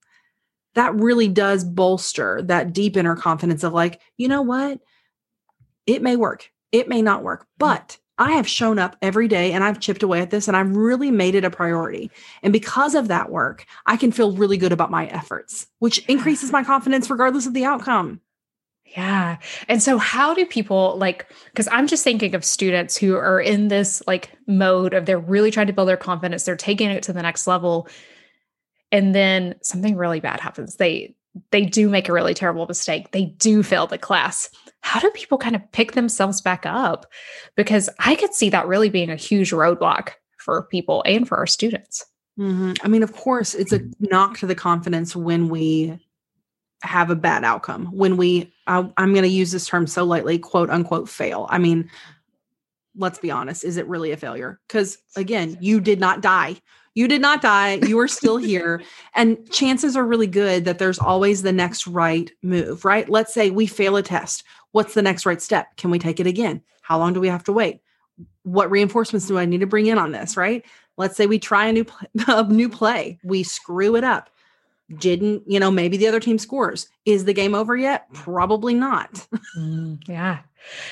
that 0.75 0.95
really 0.95 1.29
does 1.29 1.65
bolster 1.65 2.43
that 2.43 2.73
deep 2.73 2.97
inner 2.97 3.17
confidence 3.17 3.65
of 3.65 3.73
like, 3.73 4.01
you 4.17 4.29
know 4.29 4.43
what? 4.43 4.81
It 5.87 6.03
may 6.03 6.17
work, 6.17 6.51
it 6.73 6.89
may 6.89 7.03
not 7.03 7.23
work, 7.23 7.43
mm-hmm. 7.43 7.59
but 7.59 7.99
I 8.21 8.33
have 8.33 8.47
shown 8.47 8.79
up 8.79 8.97
every 9.01 9.29
day 9.29 9.53
and 9.53 9.65
I've 9.65 9.81
chipped 9.81 10.03
away 10.03 10.21
at 10.21 10.29
this 10.29 10.47
and 10.47 10.55
I've 10.55 10.77
really 10.77 11.11
made 11.11 11.35
it 11.35 11.45
a 11.45 11.51
priority. 11.51 12.11
And 12.43 12.53
because 12.53 12.95
of 12.95 13.09
that 13.09 13.31
work, 13.31 13.65
I 13.87 13.97
can 13.97 14.13
feel 14.13 14.37
really 14.37 14.59
good 14.59 14.73
about 14.73 14.91
my 14.91 15.07
efforts, 15.07 15.67
which 15.79 16.05
increases 16.07 16.53
my 16.53 16.63
confidence 16.63 17.09
regardless 17.09 17.47
of 17.47 17.55
the 17.55 17.65
outcome. 17.65 18.21
Yeah. 18.85 19.39
And 19.69 19.83
so 19.83 19.97
how 19.97 20.35
do 20.35 20.45
people 20.45 20.99
like 20.99 21.31
cuz 21.55 21.67
I'm 21.73 21.87
just 21.87 22.05
thinking 22.05 22.35
of 22.35 22.45
students 22.45 22.97
who 22.97 23.17
are 23.17 23.41
in 23.41 23.69
this 23.69 24.03
like 24.07 24.33
mode 24.47 24.93
of 24.93 25.07
they're 25.07 25.19
really 25.19 25.51
trying 25.51 25.69
to 25.69 25.73
build 25.73 25.89
their 25.89 25.97
confidence, 25.97 26.45
they're 26.45 26.57
taking 26.57 26.91
it 26.91 27.03
to 27.05 27.15
the 27.15 27.23
next 27.23 27.47
level 27.47 27.89
and 28.93 29.15
then 29.15 29.55
something 29.63 29.97
really 29.97 30.21
bad 30.21 30.41
happens. 30.41 30.77
They 30.77 31.15
they 31.51 31.65
do 31.65 31.89
make 31.89 32.09
a 32.09 32.13
really 32.13 32.35
terrible 32.35 32.67
mistake. 32.67 33.13
They 33.13 33.27
do 33.27 33.63
fail 33.63 33.87
the 33.87 33.99
class. 33.99 34.51
How 34.83 35.01
do 35.01 35.11
people 35.11 35.39
kind 35.39 35.55
of 35.55 35.73
pick 35.73 35.93
themselves 35.93 36.41
back 36.41 36.65
up? 36.67 37.07
Because 37.57 37.89
I 37.99 38.15
could 38.15 38.35
see 38.35 38.51
that 38.51 38.67
really 38.67 38.89
being 38.89 39.11
a 39.11 39.17
huge 39.17 39.51
roadblock 39.53 40.11
for 40.39 40.63
people 40.65 41.03
and 41.07 41.29
for 41.29 41.37
our 41.37 41.47
students. 41.47 42.05
Mm-hmm. 42.39 42.73
I 42.83 42.89
mean, 42.89 43.03
of 43.03 43.13
course, 43.13 43.55
it's 43.55 43.73
a 43.73 43.81
knock 44.01 44.39
to 44.39 44.47
the 44.47 44.55
confidence 44.55 45.15
when 45.15 45.49
we 45.49 45.99
have 46.83 47.11
a 47.11 47.17
bad 47.17 47.45
outcome, 47.45 47.87
when 47.87 48.17
we, 48.17 48.53
I, 48.67 48.91
I'm 48.97 49.13
going 49.13 49.25
to 49.25 49.29
use 49.29 49.53
this 49.53 49.67
term 49.67 49.87
so 49.87 50.05
lightly, 50.05 50.39
quote 50.39 50.71
unquote, 50.71 51.09
fail. 51.09 51.47
I 51.51 51.59
mean, 51.59 51.91
let's 52.97 53.19
be 53.19 53.31
honest, 53.31 53.65
is 53.65 53.77
it 53.77 53.87
really 53.87 54.13
a 54.13 54.17
failure? 54.17 54.59
Because 54.67 54.99
again, 55.15 55.59
you 55.61 55.81
did 55.81 56.01
not 56.01 56.23
die. 56.23 56.57
You 56.95 57.09
did 57.09 57.21
not 57.21 57.43
die. 57.43 57.75
You 57.87 57.99
are 58.01 58.09
still 58.09 58.37
here. 58.51 58.83
And 59.15 59.51
chances 59.51 59.97
are 59.97 60.05
really 60.05 60.27
good 60.27 60.65
that 60.65 60.79
there's 60.79 60.99
always 60.99 61.43
the 61.43 61.53
next 61.53 61.87
right 61.87 62.31
move, 62.43 62.85
right? 62.85 63.09
Let's 63.09 63.33
say 63.33 63.51
we 63.51 63.67
fail 63.67 63.97
a 63.97 64.03
test. 64.03 64.45
What's 64.73 64.95
the 64.95 65.03
next 65.03 65.27
right 65.27 65.41
step? 65.41 65.77
Can 65.77 65.91
we 65.91 65.99
take 65.99 66.21
it 66.21 66.27
again? 66.27 66.63
How 66.83 66.99
long 66.99 67.13
do 67.13 67.21
we 67.21 67.29
have 67.29 67.45
to 67.45 67.53
wait? 67.53 67.81
What 68.43 68.71
reinforcements 68.71 69.27
do 69.27 69.39
I 69.39 69.45
need 69.45 69.61
to 69.61 69.67
bring 69.67 69.87
in 69.87 69.99
on 69.99 70.13
this, 70.13 70.37
right? 70.37 70.65
Let's 70.97 71.17
say 71.17 71.27
we 71.27 71.39
try 71.39 71.67
a 71.67 71.73
new 71.73 71.87
a 72.27 72.45
new 72.45 72.69
play. 72.69 73.19
We 73.23 73.43
screw 73.43 73.97
it 73.97 74.05
up. 74.05 74.31
Didn't, 74.99 75.45
you 75.47 75.61
know, 75.61 75.71
maybe 75.71 75.97
the 75.97 76.09
other 76.09 76.19
team 76.19 76.37
scores. 76.37 76.89
Is 77.05 77.25
the 77.25 77.33
game 77.33 77.55
over 77.55 77.77
yet? 77.77 78.13
Probably 78.13 78.75
not. 78.75 79.27
Mm, 79.59 80.01
yeah. 80.07 80.41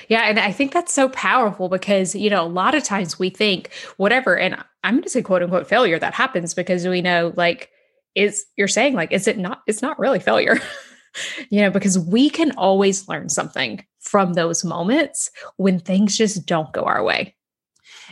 Yeah. 0.08 0.22
And 0.22 0.38
I 0.38 0.52
think 0.52 0.72
that's 0.72 0.92
so 0.92 1.08
powerful 1.10 1.68
because, 1.68 2.14
you 2.14 2.30
know, 2.30 2.44
a 2.44 2.48
lot 2.48 2.74
of 2.74 2.84
times 2.84 3.18
we 3.18 3.30
think 3.30 3.70
whatever, 3.96 4.36
and 4.36 4.56
I'm 4.84 4.94
going 4.94 5.02
to 5.02 5.10
say 5.10 5.22
quote 5.22 5.42
unquote 5.42 5.68
failure 5.68 5.98
that 5.98 6.14
happens 6.14 6.54
because 6.54 6.86
we 6.86 7.02
know, 7.02 7.32
like, 7.36 7.70
is 8.14 8.44
you're 8.56 8.68
saying, 8.68 8.94
like, 8.94 9.12
is 9.12 9.28
it 9.28 9.38
not, 9.38 9.62
it's 9.66 9.82
not 9.82 9.98
really 9.98 10.18
failure, 10.18 10.58
you 11.50 11.60
know, 11.60 11.70
because 11.70 11.98
we 11.98 12.30
can 12.30 12.52
always 12.52 13.08
learn 13.08 13.28
something 13.28 13.84
from 14.00 14.34
those 14.34 14.64
moments 14.64 15.30
when 15.56 15.78
things 15.78 16.16
just 16.16 16.46
don't 16.46 16.72
go 16.72 16.82
our 16.82 17.02
way. 17.02 17.34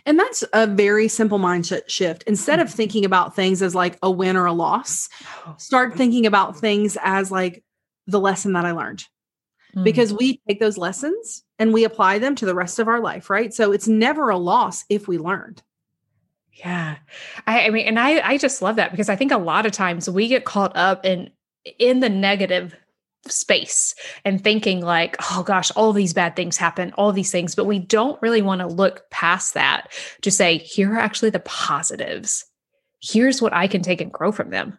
And 0.05 0.19
that's 0.19 0.45
a 0.53 0.67
very 0.67 1.09
simple 1.09 1.39
mindset 1.39 1.89
shift. 1.89 2.23
Instead 2.25 2.61
of 2.61 2.69
mm-hmm. 2.69 2.77
thinking 2.77 3.05
about 3.05 3.35
things 3.35 3.63
as 3.63 3.75
like 3.75 3.99
a 4.03 4.11
win 4.11 4.37
or 4.37 4.47
a 4.47 4.53
loss, 4.53 5.09
oh. 5.47 5.55
start 5.59 5.95
thinking 5.95 6.27
about 6.27 6.59
things 6.59 6.97
as 7.03 7.31
like 7.31 7.65
the 8.07 8.21
lesson 8.21 8.53
that 8.53 8.65
I 8.65 8.73
learned 8.73 9.05
mm. 9.77 9.85
because 9.85 10.13
we 10.13 10.41
take 10.49 10.61
those 10.61 10.79
lessons 10.79 11.45
and 11.59 11.73
we 11.73 11.85
apply 11.85 12.19
them 12.19 12.35
to 12.37 12.47
the 12.47 12.55
rest 12.55 12.79
of 12.79 12.89
our 12.89 13.01
life, 13.01 13.31
right? 13.31 13.53
So 13.53 13.73
it's 13.73 13.89
never 13.89 14.31
a 14.31 14.39
loss 14.39 14.85
if 14.89 15.07
we 15.07 15.19
learned. 15.19 15.63
Yeah. 16.53 16.97
I, 17.47 17.67
I, 17.67 17.71
mean, 17.71 17.87
and 17.87 17.99
I, 17.99 18.27
I 18.27 18.39
just 18.39 18.63
love 18.63 18.77
that 18.77 18.91
because 18.91 19.09
I 19.09 19.17
think 19.17 19.33
a 19.33 19.39
lot 19.39 19.67
of 19.67 19.73
times 19.73 20.09
we 20.09 20.29
get 20.29 20.45
caught 20.45 20.75
up 20.77 21.05
in 21.05 21.31
in 21.79 21.99
the 21.99 22.09
negative 22.09 22.77
space 23.27 23.95
and 24.25 24.43
thinking 24.43 24.81
like, 24.81 25.17
oh 25.33 25.43
gosh, 25.43 25.71
all 25.73 25.93
these 25.93 26.15
bad 26.15 26.37
things 26.37 26.57
happen, 26.57 26.93
all 26.97 27.13
these 27.13 27.33
things, 27.33 27.55
but 27.55 27.65
we 27.65 27.79
don't 27.79 28.21
really 28.23 28.43
want 28.43 28.61
to 28.61 28.67
look 28.67 29.11
past 29.11 29.55
that 29.55 29.93
to 30.23 30.31
say, 30.31 30.59
here 30.59 30.95
are 30.95 30.99
actually 30.99 31.31
the 31.31 31.41
positives. 31.41 32.45
Here's 33.01 33.43
what 33.43 33.53
I 33.53 33.67
can 33.67 33.83
take 33.83 34.01
and 34.01 34.13
grow 34.13 34.33
from 34.33 34.51
them. 34.51 34.79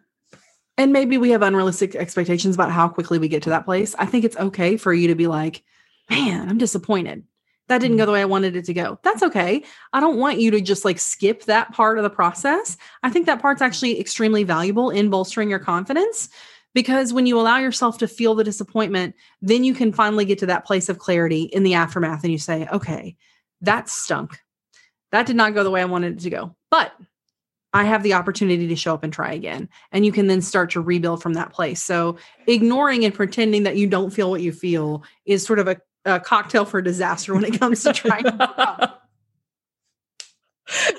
And 0.78 0.92
maybe 0.92 1.18
we 1.18 1.30
have 1.30 1.42
unrealistic 1.42 1.96
expectations 1.96 2.54
about 2.54 2.70
how 2.70 2.88
quickly 2.88 3.18
we 3.18 3.28
get 3.28 3.42
to 3.42 3.50
that 3.50 3.64
place. 3.64 3.96
I 3.98 4.06
think 4.06 4.24
it's 4.24 4.36
okay 4.36 4.76
for 4.76 4.94
you 4.94 5.08
to 5.08 5.16
be 5.16 5.26
like, 5.26 5.64
man, 6.08 6.48
I'm 6.48 6.56
disappointed. 6.56 7.24
That 7.66 7.80
didn't 7.80 7.98
go 7.98 8.02
mm-hmm. 8.02 8.06
the 8.06 8.12
way 8.12 8.20
I 8.22 8.26
wanted 8.26 8.56
it 8.56 8.64
to 8.66 8.72
go. 8.72 8.98
That's 9.02 9.22
okay. 9.22 9.62
I 9.92 10.00
don't 10.00 10.18
want 10.18 10.40
you 10.40 10.50
to 10.52 10.60
just 10.60 10.84
like 10.84 10.98
skip 10.98 11.44
that 11.44 11.72
part 11.72 11.98
of 11.98 12.04
the 12.04 12.10
process. 12.10 12.78
I 13.02 13.10
think 13.10 13.26
that 13.26 13.42
part's 13.42 13.60
actually 13.60 14.00
extremely 14.00 14.44
valuable 14.44 14.88
in 14.88 15.10
bolstering 15.10 15.50
your 15.50 15.58
confidence 15.58 16.30
because 16.74 17.12
when 17.12 17.26
you 17.26 17.38
allow 17.38 17.58
yourself 17.58 17.98
to 17.98 18.08
feel 18.08 18.34
the 18.34 18.44
disappointment, 18.44 19.14
then 19.42 19.64
you 19.64 19.74
can 19.74 19.92
finally 19.92 20.24
get 20.24 20.38
to 20.38 20.46
that 20.46 20.64
place 20.64 20.88
of 20.88 20.98
clarity 20.98 21.42
in 21.42 21.62
the 21.64 21.74
aftermath 21.74 22.22
and 22.22 22.32
you 22.32 22.38
say, 22.38 22.68
okay, 22.68 23.16
that 23.60 23.88
stunk. 23.88 24.38
That 25.10 25.26
did 25.26 25.36
not 25.36 25.54
go 25.54 25.64
the 25.64 25.70
way 25.70 25.82
I 25.82 25.86
wanted 25.86 26.14
it 26.14 26.20
to 26.20 26.30
go. 26.30 26.54
But 26.70 26.92
I 27.72 27.84
have 27.84 28.02
the 28.02 28.14
opportunity 28.14 28.66
to 28.68 28.76
show 28.76 28.94
up 28.94 29.04
and 29.04 29.12
try 29.12 29.32
again. 29.32 29.68
And 29.92 30.06
you 30.06 30.12
can 30.12 30.26
then 30.26 30.40
start 30.40 30.70
to 30.70 30.80
rebuild 30.80 31.22
from 31.22 31.34
that 31.34 31.52
place. 31.52 31.82
So 31.82 32.16
ignoring 32.46 33.04
and 33.04 33.14
pretending 33.14 33.64
that 33.64 33.76
you 33.76 33.86
don't 33.86 34.10
feel 34.10 34.30
what 34.30 34.40
you 34.40 34.52
feel 34.52 35.02
is 35.26 35.44
sort 35.44 35.58
of 35.58 35.68
a, 35.68 35.76
a 36.04 36.20
cocktail 36.20 36.64
for 36.64 36.80
disaster 36.80 37.34
when 37.34 37.44
it 37.44 37.60
comes 37.60 37.82
to 37.82 37.92
trying 37.92 38.24
to 38.24 38.94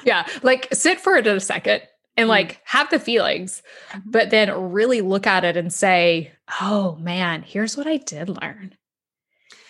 yeah. 0.06 0.28
Like 0.44 0.68
sit 0.72 1.00
for 1.00 1.16
it 1.16 1.26
in 1.26 1.36
a 1.36 1.40
second 1.40 1.82
and 2.18 2.28
mm. 2.28 2.30
like 2.30 2.62
have 2.66 2.90
the 2.92 3.00
feelings, 3.00 3.64
mm-hmm. 3.92 4.12
but 4.12 4.30
then 4.30 4.72
really 4.72 5.02
look 5.02 5.26
at 5.26 5.44
it 5.44 5.58
and 5.58 5.74
say, 5.74 6.32
oh 6.62 6.96
man, 6.98 7.42
here's 7.42 7.76
what 7.76 7.88
I 7.88 7.98
did 7.98 8.30
learn. 8.30 8.76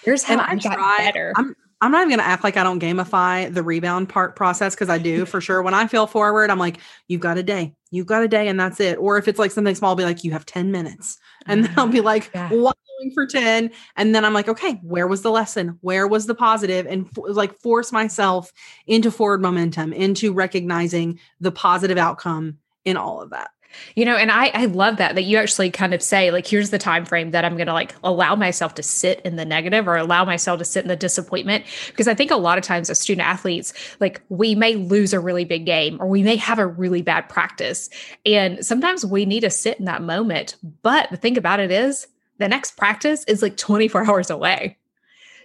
Here's 0.04 0.24
how 0.24 0.34
and 0.34 0.42
I, 0.42 0.56
got 0.56 0.76
try, 0.76 0.98
better. 0.98 1.34
I'm, 1.36 1.56
I'm 1.82 1.92
not 1.92 2.00
even 2.00 2.10
going 2.10 2.20
to 2.20 2.26
act 2.26 2.44
like 2.44 2.58
I 2.58 2.64
don't 2.64 2.82
gamify 2.82 3.54
the 3.54 3.64
rebound 3.64 4.10
part 4.10 4.36
process 4.36 4.76
because 4.76 4.90
I 4.90 4.98
do 4.98 5.26
for 5.26 5.40
sure. 5.40 5.62
When 5.62 5.74
I 5.74 5.88
feel 5.88 6.08
forward, 6.08 6.50
I'm 6.50 6.60
like, 6.60 6.80
you've 7.08 7.22
got 7.22 7.38
a 7.38 7.44
day, 7.44 7.74
you've 7.90 8.06
got 8.06 8.22
a 8.22 8.28
day, 8.28 8.50
and 8.50 8.60
that's 8.60 8.80
it. 8.82 8.98
Or 8.98 9.18
if 9.18 9.28
it's 9.28 9.40
like 9.40 9.52
something 9.52 9.76
small, 9.76 9.92
I'll 9.92 9.96
be 9.96 10.04
like, 10.04 10.24
you 10.24 10.32
have 10.32 10.46
10 10.46 10.72
minutes. 10.72 11.18
And 11.46 11.64
then 11.64 11.74
I'll 11.78 11.88
be 11.88 12.02
like, 12.02 12.32
yeah. 12.36 12.50
going 12.50 13.14
for 13.14 13.26
10. 13.26 13.72
And 13.96 14.14
then 14.14 14.26
I'm 14.26 14.34
like, 14.34 14.50
okay, 14.50 14.74
where 14.84 15.08
was 15.08 15.22
the 15.22 15.32
lesson? 15.32 15.78
Where 15.82 16.08
was 16.08 16.26
the 16.26 16.36
positive? 16.36 16.86
And 16.86 17.06
f- 17.06 17.24
like 17.30 17.58
force 17.60 17.92
myself 17.92 18.52
into 18.86 19.10
forward 19.10 19.42
momentum, 19.42 19.94
into 19.94 20.34
recognizing 20.34 21.20
the 21.40 21.52
positive 21.52 21.98
outcome 21.98 22.58
in 22.84 22.98
all 22.98 23.22
of 23.22 23.30
that. 23.30 23.52
You 23.96 24.06
know, 24.06 24.16
and 24.16 24.32
I 24.32 24.48
I 24.54 24.66
love 24.66 24.98
that 24.98 25.16
that 25.16 25.24
you 25.24 25.38
actually 25.38 25.70
kind 25.70 25.94
of 25.94 26.02
say 26.02 26.32
like 26.32 26.48
here's 26.48 26.70
the 26.70 26.78
time 26.78 27.06
frame 27.06 27.32
that 27.32 27.46
I'm 27.46 27.56
going 27.56 27.68
to 27.68 27.74
like 27.74 27.96
allow 28.04 28.36
myself 28.36 28.76
to 28.76 28.84
sit 28.84 29.22
in 29.22 29.36
the 29.36 29.46
negative 29.46 29.88
or 29.88 29.96
allow 29.96 30.26
myself 30.26 30.60
to 30.60 30.66
sit 30.66 30.84
in 30.84 30.88
the 30.88 30.96
disappointment 30.96 31.66
because 31.88 32.08
I 32.08 32.14
think 32.14 32.32
a 32.32 32.36
lot 32.36 32.58
of 32.58 32.64
times 32.64 32.90
as 32.90 33.00
student 33.00 33.28
athletes 33.28 33.74
like 34.00 34.22
we 34.30 34.56
may 34.56 34.76
lose 34.76 35.14
a 35.14 35.20
really 35.20 35.46
big 35.46 35.66
game 35.66 35.98
or 36.02 36.08
we 36.08 36.24
may 36.24 36.36
have 36.38 36.60
a 36.60 36.68
really 36.68 37.02
bad 37.02 37.30
practice 37.30 37.90
and 38.26 38.66
sometimes 38.66 39.06
we 39.06 39.26
need 39.26 39.42
to 39.42 39.50
sit 39.50 39.80
in 39.80 39.86
that 39.86 40.02
moment. 40.02 40.56
But 40.82 41.10
the 41.12 41.18
thing 41.18 41.38
about 41.38 41.60
it 41.60 41.72
is 41.72 42.08
the 42.40 42.48
next 42.48 42.76
practice 42.78 43.24
is 43.26 43.42
like 43.42 43.58
24 43.58 44.06
hours 44.10 44.30
away. 44.30 44.78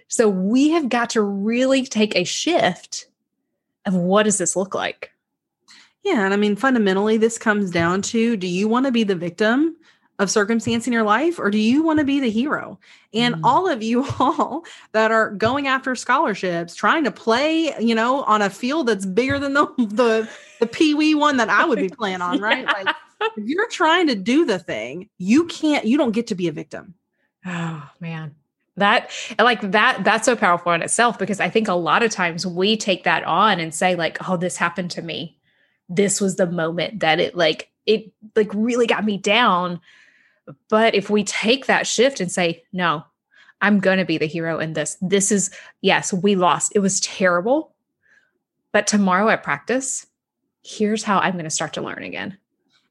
So 0.07 0.29
we 0.29 0.69
have 0.69 0.89
got 0.89 1.11
to 1.11 1.21
really 1.21 1.85
take 1.85 2.15
a 2.15 2.23
shift 2.23 3.07
of 3.85 3.93
what 3.93 4.23
does 4.23 4.37
this 4.37 4.55
look 4.55 4.75
like? 4.75 5.11
Yeah. 6.05 6.23
And 6.23 6.33
I 6.33 6.37
mean, 6.37 6.55
fundamentally, 6.55 7.17
this 7.17 7.39
comes 7.39 7.71
down 7.71 8.03
to 8.03 8.37
do 8.37 8.47
you 8.47 8.67
want 8.67 8.85
to 8.85 8.91
be 8.91 9.03
the 9.03 9.15
victim 9.15 9.75
of 10.19 10.29
circumstance 10.29 10.87
in 10.87 10.93
your 10.93 11.03
life 11.03 11.39
or 11.39 11.49
do 11.49 11.57
you 11.57 11.83
want 11.83 11.99
to 11.99 12.05
be 12.05 12.19
the 12.19 12.29
hero? 12.29 12.79
And 13.13 13.35
mm. 13.35 13.41
all 13.43 13.67
of 13.67 13.81
you 13.81 14.05
all 14.19 14.63
that 14.91 15.11
are 15.11 15.31
going 15.31 15.67
after 15.67 15.95
scholarships, 15.95 16.75
trying 16.75 17.03
to 17.05 17.11
play, 17.11 17.73
you 17.79 17.95
know, 17.95 18.21
on 18.23 18.43
a 18.43 18.51
field 18.51 18.87
that's 18.87 19.05
bigger 19.05 19.39
than 19.39 19.55
the 19.55 19.65
the, 19.77 20.29
the 20.59 20.67
Pee 20.67 20.93
Wee 20.93 21.15
one 21.15 21.37
that 21.37 21.49
I 21.49 21.65
would 21.65 21.79
be 21.79 21.89
playing 21.89 22.21
on, 22.21 22.39
right? 22.39 22.63
yeah. 22.63 22.71
Like 22.71 22.95
if 23.35 23.43
you're 23.45 23.69
trying 23.69 24.07
to 24.07 24.15
do 24.15 24.45
the 24.45 24.59
thing, 24.59 25.09
you 25.17 25.45
can't, 25.45 25.85
you 25.85 25.97
don't 25.97 26.11
get 26.11 26.27
to 26.27 26.35
be 26.35 26.47
a 26.47 26.51
victim. 26.51 26.93
Oh 27.45 27.89
man 27.99 28.35
that 28.77 29.09
like 29.39 29.61
that 29.71 30.03
that's 30.03 30.25
so 30.25 30.35
powerful 30.35 30.73
in 30.73 30.81
itself 30.81 31.17
because 31.17 31.39
i 31.39 31.49
think 31.49 31.69
a 31.69 31.73
lot 31.73 32.03
of 32.03 32.11
times 32.11 32.45
we 32.45 32.75
take 32.75 33.05
that 33.05 33.23
on 33.23 33.57
and 33.57 33.73
say 33.73 33.95
like 33.95 34.17
oh 34.27 34.35
this 34.35 34.57
happened 34.57 34.91
to 34.91 35.01
me 35.01 35.37
this 35.89 36.19
was 36.19 36.35
the 36.35 36.47
moment 36.47 36.99
that 37.01 37.19
it 37.19 37.35
like 37.35 37.69
it 37.85 38.11
like 38.35 38.51
really 38.53 38.87
got 38.87 39.05
me 39.05 39.17
down. 39.17 39.79
But 40.69 40.95
if 40.95 41.09
we 41.09 41.23
take 41.23 41.65
that 41.65 41.87
shift 41.87 42.19
and 42.19 42.31
say 42.31 42.63
no 42.71 43.03
i'm 43.61 43.79
going 43.79 43.97
to 43.97 44.05
be 44.05 44.17
the 44.17 44.25
hero 44.25 44.59
in 44.59 44.73
this 44.73 44.97
this 45.01 45.31
is 45.31 45.49
yes 45.81 46.13
we 46.13 46.35
lost. 46.35 46.73
It 46.75 46.79
was 46.79 46.99
terrible. 46.99 47.73
But 48.71 48.87
tomorrow 48.87 49.29
at 49.29 49.43
practice 49.43 50.05
here's 50.63 51.03
how 51.03 51.19
i'm 51.19 51.33
going 51.33 51.45
to 51.45 51.49
start 51.49 51.73
to 51.73 51.81
learn 51.81 52.03
again. 52.03 52.37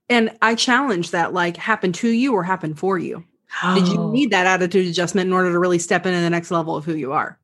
And 0.09 0.37
i 0.43 0.55
challenge 0.55 1.11
that 1.11 1.33
like 1.33 1.57
happen 1.57 1.93
to 1.95 2.09
you 2.09 2.35
or 2.35 2.43
happen 2.43 2.75
for 2.75 2.99
you. 2.99 3.25
Oh. 3.63 3.75
did 3.75 3.89
you 3.89 4.01
oh. 4.01 4.11
need 4.11 4.31
that 4.31 4.47
attitude 4.47 4.87
adjustment 4.87 5.29
in 5.29 5.33
order 5.33 5.53
to 5.53 5.59
really 5.59 5.79
step 5.79 6.07
into 6.07 6.21
the 6.21 6.31
next 6.31 6.51
level 6.51 6.77
of 6.77 6.85
who 6.85 6.95
you 6.95 7.13
are? 7.13 7.39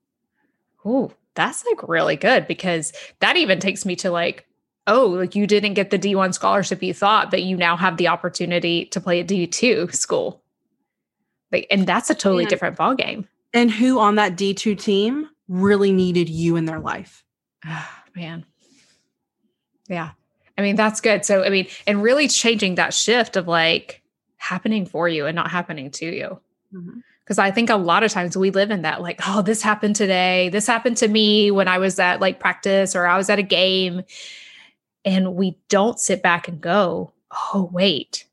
Oh 0.84 1.12
that's 1.34 1.64
like 1.64 1.88
really 1.88 2.16
good 2.16 2.46
because 2.46 2.92
that 3.20 3.36
even 3.36 3.60
takes 3.60 3.84
me 3.86 3.96
to 3.96 4.10
like 4.10 4.46
oh, 4.86 5.06
like 5.06 5.34
you 5.34 5.46
didn't 5.46 5.74
get 5.74 5.90
the 5.90 5.98
D1 5.98 6.34
scholarship 6.34 6.82
you 6.82 6.94
thought, 6.94 7.30
but 7.30 7.42
you 7.42 7.56
now 7.56 7.76
have 7.76 7.96
the 7.96 8.08
opportunity 8.08 8.86
to 8.86 9.00
play 9.00 9.20
at 9.20 9.28
D2 9.28 9.94
school. 9.94 10.42
Like, 11.52 11.66
and 11.70 11.86
that's 11.86 12.10
a 12.10 12.14
totally 12.14 12.44
and, 12.44 12.50
different 12.50 12.76
ball 12.76 12.94
game. 12.94 13.28
And 13.52 13.70
who 13.70 13.98
on 13.98 14.14
that 14.16 14.36
D2 14.36 14.78
team 14.78 15.28
really 15.48 15.92
needed 15.92 16.28
you 16.28 16.56
in 16.56 16.64
their 16.64 16.78
life? 16.78 17.24
Oh, 17.66 17.88
man. 18.14 18.44
Yeah. 19.88 20.10
I 20.56 20.62
mean, 20.62 20.76
that's 20.76 21.00
good. 21.00 21.24
So, 21.24 21.42
I 21.42 21.48
mean, 21.48 21.66
and 21.86 22.02
really 22.02 22.28
changing 22.28 22.76
that 22.76 22.92
shift 22.92 23.36
of 23.36 23.48
like 23.48 24.02
happening 24.36 24.86
for 24.86 25.08
you 25.08 25.26
and 25.26 25.34
not 25.34 25.50
happening 25.50 25.90
to 25.92 26.06
you. 26.06 26.40
Because 26.70 27.38
mm-hmm. 27.38 27.40
I 27.40 27.50
think 27.50 27.70
a 27.70 27.76
lot 27.76 28.02
of 28.02 28.12
times 28.12 28.36
we 28.36 28.50
live 28.50 28.70
in 28.70 28.82
that, 28.82 29.00
like, 29.00 29.20
oh, 29.26 29.42
this 29.42 29.62
happened 29.62 29.96
today. 29.96 30.50
This 30.50 30.66
happened 30.66 30.98
to 30.98 31.08
me 31.08 31.50
when 31.50 31.66
I 31.66 31.78
was 31.78 31.98
at 31.98 32.20
like 32.20 32.40
practice 32.40 32.94
or 32.94 33.06
I 33.06 33.16
was 33.16 33.30
at 33.30 33.38
a 33.38 33.42
game 33.42 34.02
and 35.04 35.34
we 35.34 35.58
don't 35.68 35.98
sit 36.00 36.22
back 36.22 36.48
and 36.48 36.60
go, 36.60 37.12
oh, 37.54 37.70
wait, 37.72 38.26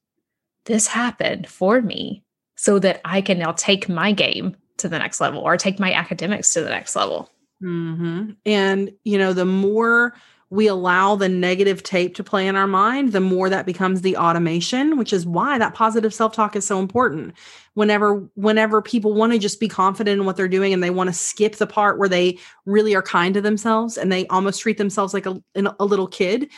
this 0.65 0.87
happened 0.87 1.47
for 1.47 1.81
me. 1.81 2.23
so 2.57 2.79
that 2.79 2.99
I 3.05 3.21
can 3.21 3.39
now 3.39 3.53
take 3.53 3.87
my 3.87 4.11
game 4.11 4.57
to 4.77 4.89
the 4.89 4.99
next 4.99 5.21
level 5.21 5.39
or 5.39 5.55
take 5.57 5.79
my 5.79 5.93
academics 5.93 6.53
to 6.53 6.61
the 6.61 6.69
next 6.69 6.95
level. 6.95 7.29
Mm-hmm. 7.63 8.31
And, 8.45 8.91
you 9.03 9.17
know, 9.17 9.33
the 9.33 9.45
more 9.45 10.15
we 10.49 10.67
allow 10.67 11.15
the 11.15 11.27
negative 11.27 11.83
tape 11.83 12.15
to 12.15 12.23
play 12.23 12.47
in 12.47 12.55
our 12.55 12.67
mind, 12.67 13.11
the 13.11 13.19
more 13.19 13.49
that 13.49 13.65
becomes 13.65 14.01
the 14.01 14.15
automation, 14.15 14.97
which 14.97 15.11
is 15.11 15.25
why 15.25 15.57
that 15.57 15.73
positive 15.73 16.13
self-talk 16.13 16.55
is 16.55 16.65
so 16.65 16.79
important. 16.79 17.33
Whenever 17.73 18.15
whenever 18.35 18.81
people 18.81 19.13
want 19.13 19.33
to 19.33 19.39
just 19.39 19.59
be 19.59 19.67
confident 19.67 20.19
in 20.19 20.25
what 20.25 20.37
they're 20.37 20.47
doing 20.47 20.73
and 20.73 20.81
they 20.81 20.89
want 20.89 21.09
to 21.09 21.13
skip 21.13 21.55
the 21.57 21.67
part 21.67 21.99
where 21.99 22.09
they 22.09 22.37
really 22.65 22.95
are 22.95 23.01
kind 23.01 23.33
to 23.33 23.41
themselves 23.41 23.97
and 23.97 24.11
they 24.11 24.25
almost 24.27 24.61
treat 24.61 24.77
themselves 24.77 25.13
like 25.13 25.25
a, 25.25 25.41
a 25.55 25.85
little 25.85 26.07
kid, 26.07 26.49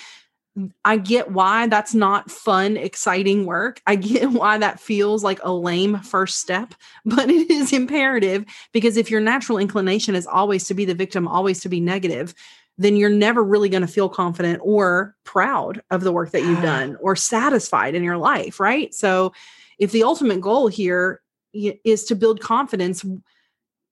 I 0.83 0.97
get 0.97 1.31
why 1.31 1.67
that's 1.67 1.93
not 1.93 2.31
fun, 2.31 2.77
exciting 2.77 3.45
work. 3.45 3.81
I 3.87 3.95
get 3.95 4.31
why 4.31 4.57
that 4.57 4.79
feels 4.79 5.23
like 5.23 5.39
a 5.43 5.51
lame 5.51 5.99
first 5.99 6.39
step, 6.39 6.73
but 7.05 7.29
it 7.29 7.49
is 7.49 7.73
imperative 7.73 8.45
because 8.71 8.97
if 8.97 9.09
your 9.09 9.21
natural 9.21 9.57
inclination 9.57 10.15
is 10.15 10.27
always 10.27 10.65
to 10.65 10.73
be 10.73 10.85
the 10.85 10.95
victim, 10.95 11.27
always 11.27 11.59
to 11.61 11.69
be 11.69 11.79
negative, 11.79 12.33
then 12.79 12.95
you're 12.95 13.09
never 13.09 13.43
really 13.43 13.67
going 13.67 13.81
to 13.81 13.87
feel 13.87 14.09
confident 14.09 14.61
or 14.63 15.15
proud 15.25 15.83
of 15.91 16.01
the 16.01 16.13
work 16.13 16.31
that 16.31 16.41
you've 16.41 16.61
done 16.61 16.97
or 17.01 17.15
satisfied 17.15 17.93
in 17.93 18.03
your 18.03 18.17
life, 18.17 18.59
right? 18.59 18.93
So, 18.93 19.33
if 19.77 19.91
the 19.91 20.03
ultimate 20.03 20.41
goal 20.41 20.67
here 20.67 21.21
is 21.53 22.05
to 22.05 22.15
build 22.15 22.41
confidence, 22.41 23.05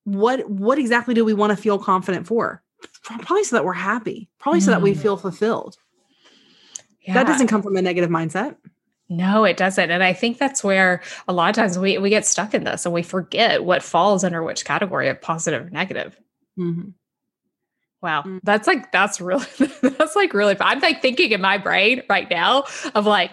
what 0.05 0.49
what 0.49 0.79
exactly 0.79 1.13
do 1.13 1.25
we 1.25 1.33
want 1.33 1.51
to 1.51 1.61
feel 1.61 1.77
confident 1.77 2.25
for? 2.27 2.63
Probably 3.03 3.43
so 3.43 3.57
that 3.57 3.65
we're 3.65 3.73
happy, 3.73 4.29
probably 4.39 4.61
so 4.61 4.71
that 4.71 4.81
we 4.81 4.93
mm. 4.93 4.97
feel 4.97 5.17
fulfilled. 5.17 5.77
Yeah. 7.01 7.13
That 7.13 7.27
doesn't 7.27 7.47
come 7.47 7.61
from 7.61 7.75
a 7.75 7.81
negative 7.81 8.09
mindset. 8.09 8.55
No, 9.09 9.45
it 9.45 9.55
doesn't. 9.55 9.89
And 9.89 10.03
I 10.03 10.11
think 10.11 10.37
that's 10.37 10.63
where 10.63 11.01
a 11.27 11.33
lot 11.33 11.49
of 11.49 11.55
times 11.55 11.79
we, 11.79 11.97
we 11.97 12.09
get 12.09 12.25
stuck 12.25 12.53
in 12.53 12.65
this 12.65 12.85
and 12.85 12.93
we 12.93 13.03
forget 13.03 13.63
what 13.63 13.81
falls 13.81 14.25
under 14.25 14.43
which 14.43 14.65
category 14.65 15.07
of 15.07 15.21
positive 15.21 15.67
or 15.67 15.69
negative. 15.69 16.19
Mm-hmm. 16.59 16.89
Wow. 18.01 18.23
Mm. 18.23 18.39
That's 18.43 18.67
like, 18.67 18.91
that's 18.91 19.19
really, 19.19 19.45
that's 19.81 20.15
like 20.15 20.33
really, 20.33 20.55
I'm 20.59 20.79
like 20.79 21.01
thinking 21.01 21.31
in 21.31 21.41
my 21.41 21.57
brain 21.57 22.03
right 22.09 22.29
now 22.29 22.65
of 22.95 23.05
like, 23.05 23.31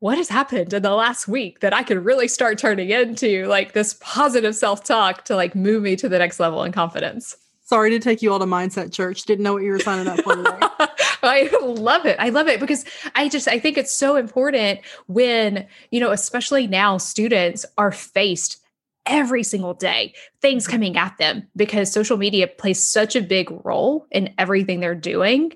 what 0.00 0.16
has 0.16 0.28
happened 0.28 0.72
in 0.72 0.82
the 0.82 0.94
last 0.94 1.26
week 1.26 1.60
that 1.60 1.74
I 1.74 1.82
could 1.82 2.04
really 2.04 2.28
start 2.28 2.58
turning 2.58 2.90
into 2.90 3.46
like 3.46 3.72
this 3.72 3.96
positive 4.00 4.54
self 4.54 4.84
talk 4.84 5.24
to 5.24 5.34
like 5.34 5.54
move 5.54 5.82
me 5.82 5.96
to 5.96 6.08
the 6.08 6.18
next 6.18 6.38
level 6.38 6.62
in 6.62 6.72
confidence? 6.72 7.36
Sorry 7.64 7.90
to 7.90 7.98
take 7.98 8.22
you 8.22 8.32
all 8.32 8.38
to 8.38 8.46
Mindset 8.46 8.92
Church. 8.92 9.24
Didn't 9.24 9.42
know 9.42 9.52
what 9.52 9.62
you 9.62 9.72
were 9.72 9.78
signing 9.78 10.06
up 10.06 10.20
for 10.20 10.36
today. 10.36 10.58
I 11.22 11.50
love 11.62 12.06
it. 12.06 12.16
I 12.18 12.30
love 12.30 12.48
it 12.48 12.60
because 12.60 12.84
I 13.14 13.28
just 13.28 13.48
I 13.48 13.58
think 13.58 13.76
it's 13.76 13.92
so 13.92 14.16
important 14.16 14.80
when, 15.06 15.66
you 15.90 16.00
know, 16.00 16.10
especially 16.10 16.66
now 16.66 16.96
students 16.96 17.66
are 17.76 17.92
faced 17.92 18.58
every 19.08 19.42
single 19.42 19.74
day 19.74 20.14
things 20.40 20.64
mm-hmm. 20.64 20.72
coming 20.72 20.96
at 20.96 21.16
them 21.18 21.46
because 21.56 21.90
social 21.90 22.16
media 22.16 22.46
plays 22.46 22.82
such 22.82 23.16
a 23.16 23.22
big 23.22 23.48
role 23.64 24.06
in 24.10 24.32
everything 24.38 24.80
they're 24.80 24.94
doing 24.94 25.52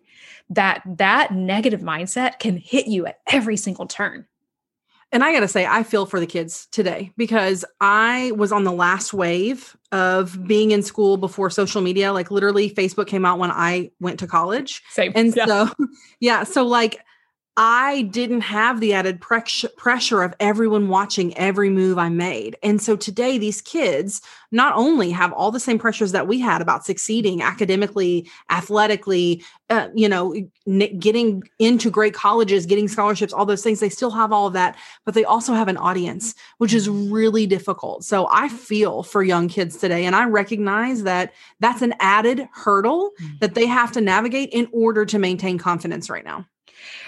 that 0.51 0.83
that 0.87 1.33
negative 1.33 1.81
mindset 1.81 2.39
can 2.39 2.57
hit 2.57 2.87
you 2.87 3.07
at 3.07 3.21
every 3.29 3.57
single 3.57 3.87
turn 3.87 4.27
and 5.13 5.23
I 5.23 5.31
got 5.33 5.41
to 5.41 5.49
say, 5.49 5.67
I 5.67 5.83
feel 5.83 6.07
for 6.07 6.19
the 6.19 6.27
kids 6.27 6.67
today 6.73 7.13
because 7.19 7.67
I 7.83 8.33
was 8.35 8.51
on 8.51 8.65
the 8.65 8.73
last 8.73 9.13
wave 9.13 9.77
of 9.93 10.47
being 10.49 10.71
in 10.71 10.83
school 10.83 11.19
before 11.19 11.51
social 11.51 11.83
media. 11.83 12.15
Like, 12.15 12.31
literally, 12.31 12.71
Facebook 12.71 13.09
came 13.09 13.27
out 13.27 13.39
when 13.39 13.51
I 13.51 13.91
went 14.01 14.19
to 14.21 14.27
college. 14.27 14.83
Same. 14.89 15.13
And 15.15 15.37
yeah. 15.37 15.45
so, 15.45 15.69
yeah. 16.21 16.45
So, 16.45 16.67
like, 16.67 16.99
I 17.55 18.03
didn't 18.03 18.41
have 18.43 18.81
the 18.81 18.95
added 18.95 19.21
pressure 19.21 20.23
of 20.23 20.35
everyone 20.41 20.89
watching 20.89 21.37
every 21.37 21.69
move 21.69 21.99
I 21.99 22.09
made. 22.09 22.57
And 22.63 22.81
so 22.81 22.97
today, 22.97 23.37
these 23.37 23.61
kids 23.61 24.23
not 24.53 24.75
only 24.75 25.11
have 25.11 25.35
all 25.35 25.51
the 25.51 25.61
same 25.61 25.79
pressures 25.79 26.13
that 26.13 26.27
we 26.27 26.41
had 26.41 26.63
about 26.63 26.87
succeeding 26.87 27.43
academically, 27.43 28.27
athletically, 28.49 29.45
uh, 29.69 29.89
you 29.95 30.09
know, 30.09 30.35
getting 30.99 31.43
into 31.59 31.91
great 31.91 32.15
colleges, 32.15 32.65
getting 32.65 32.89
scholarships, 32.89 33.35
all 33.35 33.45
those 33.45 33.63
things, 33.63 33.81
they 33.81 33.91
still 33.91 34.11
have 34.11 34.33
all 34.33 34.47
of 34.47 34.55
that, 34.55 34.75
but 35.05 35.13
they 35.13 35.25
also 35.25 35.53
have 35.53 35.69
an 35.69 35.77
audience, 35.77 36.35
which 36.57 36.73
is 36.73 36.89
really 36.89 37.47
difficult. 37.47 38.03
So 38.03 38.29
I 38.33 38.49
feel 38.49 39.03
for 39.03 39.23
young 39.23 39.49
kids 39.49 39.77
today, 39.77 40.07
and 40.07 40.17
I 40.17 40.25
recognize 40.25 41.03
that 41.03 41.35
that's 41.61 41.83
an 41.83 41.93
added 42.01 42.49
hurdle 42.53 43.11
mm. 43.21 43.39
that 43.41 43.55
they 43.55 43.67
have 43.67 43.93
to 43.93 44.01
navigate 44.01 44.49
in 44.53 44.69
order 44.73 45.05
to 45.05 45.19
maintain 45.19 45.59
confidence 45.59 46.09
right 46.09 46.25
now. 46.25 46.47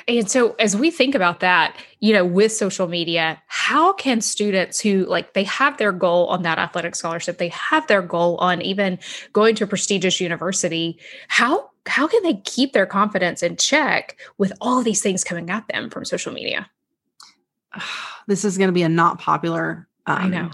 And 0.06 0.30
so 0.30 0.54
as 0.58 0.76
we 0.76 0.90
think 0.90 1.14
about 1.14 1.40
that, 1.40 1.76
you 2.00 2.12
know, 2.12 2.24
with 2.24 2.52
social 2.52 2.86
media, 2.86 3.42
how 3.46 3.92
can 3.94 4.20
students 4.20 4.80
who 4.80 5.06
like 5.06 5.32
they 5.32 5.44
have 5.44 5.78
their 5.78 5.92
goal 5.92 6.26
on 6.26 6.42
that 6.42 6.58
athletic 6.58 6.94
scholarship, 6.94 7.38
they 7.38 7.48
have 7.48 7.86
their 7.86 8.02
goal 8.02 8.36
on 8.36 8.60
even 8.60 8.98
going 9.32 9.54
to 9.56 9.64
a 9.64 9.66
prestigious 9.66 10.20
university, 10.20 10.98
how 11.28 11.70
how 11.86 12.06
can 12.06 12.22
they 12.22 12.34
keep 12.44 12.72
their 12.72 12.86
confidence 12.86 13.42
in 13.42 13.56
check 13.56 14.18
with 14.38 14.52
all 14.60 14.82
these 14.82 15.02
things 15.02 15.24
coming 15.24 15.50
at 15.50 15.66
them 15.68 15.90
from 15.90 16.04
social 16.04 16.32
media? 16.32 16.70
This 18.26 18.46
is 18.46 18.56
going 18.56 18.68
to 18.68 18.72
be 18.72 18.82
a 18.82 18.88
not 18.88 19.18
popular 19.18 19.86
um, 20.06 20.16
I 20.16 20.28
know 20.28 20.50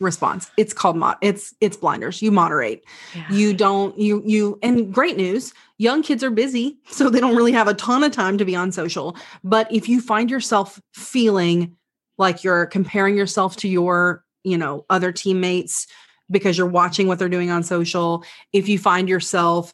response. 0.00 0.50
It's 0.56 0.72
called 0.72 0.96
mod 0.96 1.16
it's 1.20 1.54
it's 1.60 1.76
blinders. 1.76 2.22
You 2.22 2.30
moderate. 2.30 2.84
Yeah. 3.14 3.32
you 3.32 3.54
don't 3.54 3.98
you 3.98 4.22
you 4.24 4.58
and 4.62 4.92
great 4.92 5.16
news 5.16 5.52
young 5.78 6.02
kids 6.02 6.24
are 6.24 6.30
busy 6.30 6.76
so 6.90 7.08
they 7.08 7.20
don't 7.20 7.36
really 7.36 7.52
have 7.52 7.68
a 7.68 7.74
ton 7.74 8.02
of 8.04 8.12
time 8.12 8.38
to 8.38 8.44
be 8.44 8.56
on 8.56 8.72
social. 8.72 9.16
But 9.44 9.72
if 9.72 9.88
you 9.88 10.00
find 10.00 10.30
yourself 10.30 10.80
feeling 10.92 11.76
like 12.16 12.42
you're 12.44 12.66
comparing 12.66 13.16
yourself 13.16 13.56
to 13.58 13.68
your 13.68 14.24
you 14.44 14.58
know 14.58 14.84
other 14.90 15.12
teammates 15.12 15.86
because 16.30 16.58
you're 16.58 16.66
watching 16.66 17.06
what 17.06 17.18
they're 17.18 17.28
doing 17.28 17.50
on 17.50 17.62
social 17.62 18.22
if 18.52 18.68
you 18.68 18.78
find 18.78 19.08
yourself 19.08 19.72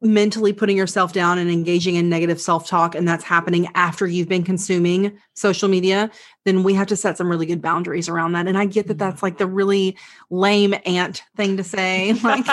mentally 0.00 0.52
putting 0.52 0.76
yourself 0.76 1.12
down 1.12 1.38
and 1.38 1.50
engaging 1.50 1.96
in 1.96 2.08
negative 2.08 2.40
self-talk 2.40 2.94
and 2.94 3.06
that's 3.06 3.24
happening 3.24 3.68
after 3.74 4.06
you've 4.06 4.28
been 4.28 4.44
consuming 4.44 5.18
social 5.34 5.68
media 5.68 6.08
then 6.44 6.62
we 6.62 6.72
have 6.72 6.86
to 6.86 6.96
set 6.96 7.16
some 7.16 7.28
really 7.28 7.46
good 7.46 7.60
boundaries 7.60 8.08
around 8.08 8.32
that 8.32 8.46
and 8.46 8.56
i 8.56 8.64
get 8.64 8.86
that 8.86 8.94
mm-hmm. 8.94 9.10
that's 9.10 9.22
like 9.22 9.38
the 9.38 9.46
really 9.46 9.96
lame 10.30 10.74
ant 10.86 11.24
thing 11.36 11.56
to 11.56 11.64
say 11.64 12.12
like 12.22 12.46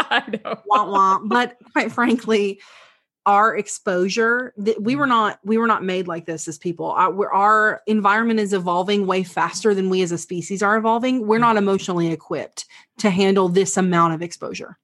wah, 0.66 0.90
wah. 0.90 1.20
but 1.20 1.56
quite 1.72 1.92
frankly 1.92 2.60
our 3.28 3.56
exposure 3.56 4.54
that 4.58 4.82
we 4.82 4.96
were 4.96 5.08
not 5.08 5.40
we 5.44 5.58
were 5.58 5.68
not 5.68 5.84
made 5.84 6.08
like 6.08 6.26
this 6.26 6.48
as 6.48 6.58
people 6.58 6.88
our, 6.92 7.32
our 7.32 7.82
environment 7.86 8.40
is 8.40 8.54
evolving 8.54 9.06
way 9.06 9.24
faster 9.24 9.74
than 9.76 9.90
we 9.90 10.02
as 10.02 10.12
a 10.12 10.18
species 10.18 10.64
are 10.64 10.78
evolving 10.78 11.28
we're 11.28 11.38
mm. 11.38 11.42
not 11.42 11.58
emotionally 11.58 12.08
equipped 12.12 12.66
to 12.98 13.12
handle 13.12 13.50
this 13.50 13.78
amount 13.78 14.14
of 14.14 14.22
exposure 14.24 14.78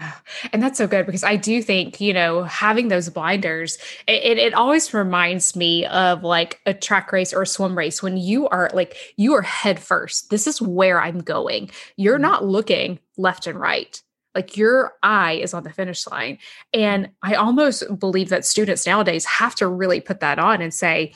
and 0.52 0.62
that's 0.62 0.78
so 0.78 0.86
good 0.86 1.06
because 1.06 1.24
I 1.24 1.36
do 1.36 1.62
think, 1.62 2.00
you 2.00 2.12
know, 2.12 2.44
having 2.44 2.88
those 2.88 3.08
blinders, 3.08 3.78
it, 4.06 4.38
it, 4.38 4.54
always 4.54 4.92
reminds 4.94 5.56
me 5.56 5.86
of 5.86 6.22
like 6.22 6.60
a 6.66 6.74
track 6.74 7.12
race 7.12 7.32
or 7.32 7.42
a 7.42 7.46
swim 7.46 7.76
race 7.76 8.02
when 8.02 8.16
you 8.16 8.48
are 8.48 8.70
like, 8.72 8.96
you 9.16 9.34
are 9.34 9.42
head 9.42 9.78
first. 9.78 10.30
This 10.30 10.46
is 10.46 10.60
where 10.60 11.00
I'm 11.00 11.20
going. 11.20 11.70
You're 11.96 12.14
mm-hmm. 12.14 12.22
not 12.22 12.44
looking 12.44 12.98
left 13.16 13.46
and 13.46 13.58
right. 13.58 14.00
Like 14.34 14.56
your 14.56 14.92
eye 15.02 15.34
is 15.34 15.54
on 15.54 15.64
the 15.64 15.72
finish 15.72 16.06
line. 16.06 16.38
And 16.72 17.10
I 17.22 17.34
almost 17.34 17.98
believe 17.98 18.28
that 18.28 18.44
students 18.44 18.86
nowadays 18.86 19.24
have 19.24 19.54
to 19.56 19.66
really 19.66 20.00
put 20.00 20.20
that 20.20 20.38
on 20.38 20.60
and 20.60 20.72
say, 20.72 21.12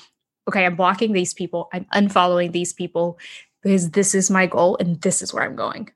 okay, 0.48 0.66
I'm 0.66 0.74
blocking 0.74 1.12
these 1.12 1.32
people, 1.32 1.68
I'm 1.72 1.86
unfollowing 1.94 2.50
these 2.50 2.72
people 2.72 3.18
because 3.62 3.90
this 3.90 4.12
is 4.14 4.28
my 4.28 4.46
goal 4.46 4.76
and 4.80 5.00
this 5.02 5.22
is 5.22 5.32
where 5.32 5.44
I'm 5.44 5.54
going 5.54 5.90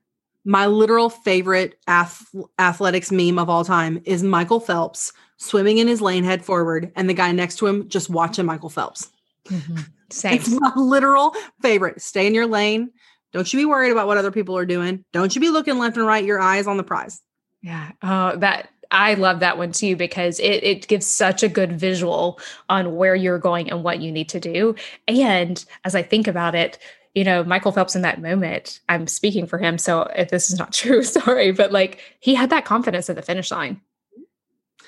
my 0.47 0.65
literal 0.65 1.09
favorite 1.09 1.77
ath- 1.87 2.33
athletics 2.57 3.11
meme 3.11 3.37
of 3.37 3.49
all 3.49 3.65
time 3.65 4.01
is 4.05 4.23
Michael 4.23 4.61
Phelps 4.61 5.11
swimming 5.35 5.77
in 5.77 5.89
his 5.89 6.01
lane 6.01 6.23
head 6.23 6.43
forward 6.43 6.89
and 6.95 7.09
the 7.09 7.13
guy 7.13 7.33
next 7.33 7.57
to 7.57 7.67
him 7.67 7.89
just 7.89 8.09
watching 8.09 8.45
Michael 8.45 8.69
Phelps. 8.69 9.11
Mm-hmm. 9.49 9.77
Same. 10.09 10.35
It's 10.35 10.49
my 10.49 10.71
literal 10.77 11.35
favorite. 11.61 12.01
Stay 12.01 12.25
in 12.25 12.33
your 12.33 12.47
lane. 12.47 12.91
Don't 13.33 13.51
you 13.51 13.59
be 13.59 13.65
worried 13.65 13.91
about 13.91 14.07
what 14.07 14.17
other 14.17 14.31
people 14.31 14.57
are 14.57 14.65
doing. 14.65 15.03
Don't 15.11 15.35
you 15.35 15.41
be 15.41 15.49
looking 15.49 15.79
left 15.79 15.97
and 15.97 16.07
right. 16.07 16.23
Your 16.23 16.39
eyes 16.39 16.65
on 16.65 16.77
the 16.77 16.83
prize. 16.83 17.21
Yeah. 17.61 17.91
Oh, 18.01 18.37
that 18.37 18.69
I 18.89 19.15
love 19.15 19.41
that 19.41 19.57
one 19.57 19.73
too 19.73 19.97
because 19.97 20.39
it, 20.39 20.63
it 20.63 20.87
gives 20.87 21.05
such 21.05 21.43
a 21.43 21.49
good 21.49 21.77
visual 21.77 22.39
on 22.69 22.95
where 22.95 23.15
you're 23.15 23.37
going 23.37 23.69
and 23.69 23.83
what 23.83 23.99
you 23.99 24.13
need 24.13 24.29
to 24.29 24.39
do. 24.39 24.75
And 25.09 25.63
as 25.83 25.93
I 25.93 26.03
think 26.03 26.25
about 26.25 26.55
it, 26.55 26.79
you 27.17 27.23
know, 27.23 27.43
Michael 27.43 27.71
Phelps 27.71 27.95
in 27.95 28.03
that 28.03 28.21
moment, 28.21 28.79
I'm 28.89 29.07
speaking 29.07 29.47
for 29.47 29.57
him. 29.57 29.79
So 29.79 30.03
if 30.15 30.29
this 30.29 30.51
is 30.51 30.59
not 30.59 30.71
true, 30.81 31.01
sorry, 31.01 31.51
but 31.51 31.71
like 31.71 31.99
he 32.19 32.35
had 32.35 32.51
that 32.51 32.63
confidence 32.63 33.09
at 33.09 33.15
the 33.15 33.23
finish 33.23 33.49
line. 33.49 33.81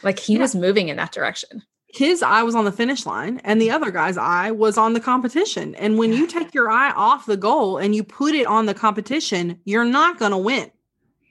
Like 0.03 0.19
he 0.19 0.33
yeah. 0.33 0.41
was 0.41 0.53
moving 0.53 0.89
in 0.89 0.97
that 0.97 1.11
direction. 1.11 1.63
His 1.87 2.21
eye 2.21 2.43
was 2.43 2.53
on 2.53 2.65
the 2.65 2.71
finish 2.71 3.07
line, 3.07 3.41
and 3.43 3.59
the 3.59 3.71
other 3.71 3.89
guy's 3.89 4.15
eye 4.15 4.51
was 4.51 4.77
on 4.77 4.93
the 4.93 4.99
competition. 4.99 5.73
And 5.73 5.97
when 5.97 6.13
you 6.13 6.27
take 6.27 6.53
your 6.53 6.69
eye 6.69 6.91
off 6.91 7.25
the 7.25 7.35
goal 7.35 7.79
and 7.79 7.95
you 7.95 8.03
put 8.03 8.35
it 8.35 8.45
on 8.45 8.67
the 8.67 8.75
competition, 8.75 9.59
you're 9.65 9.83
not 9.83 10.19
going 10.19 10.31
to 10.31 10.37
win. 10.37 10.69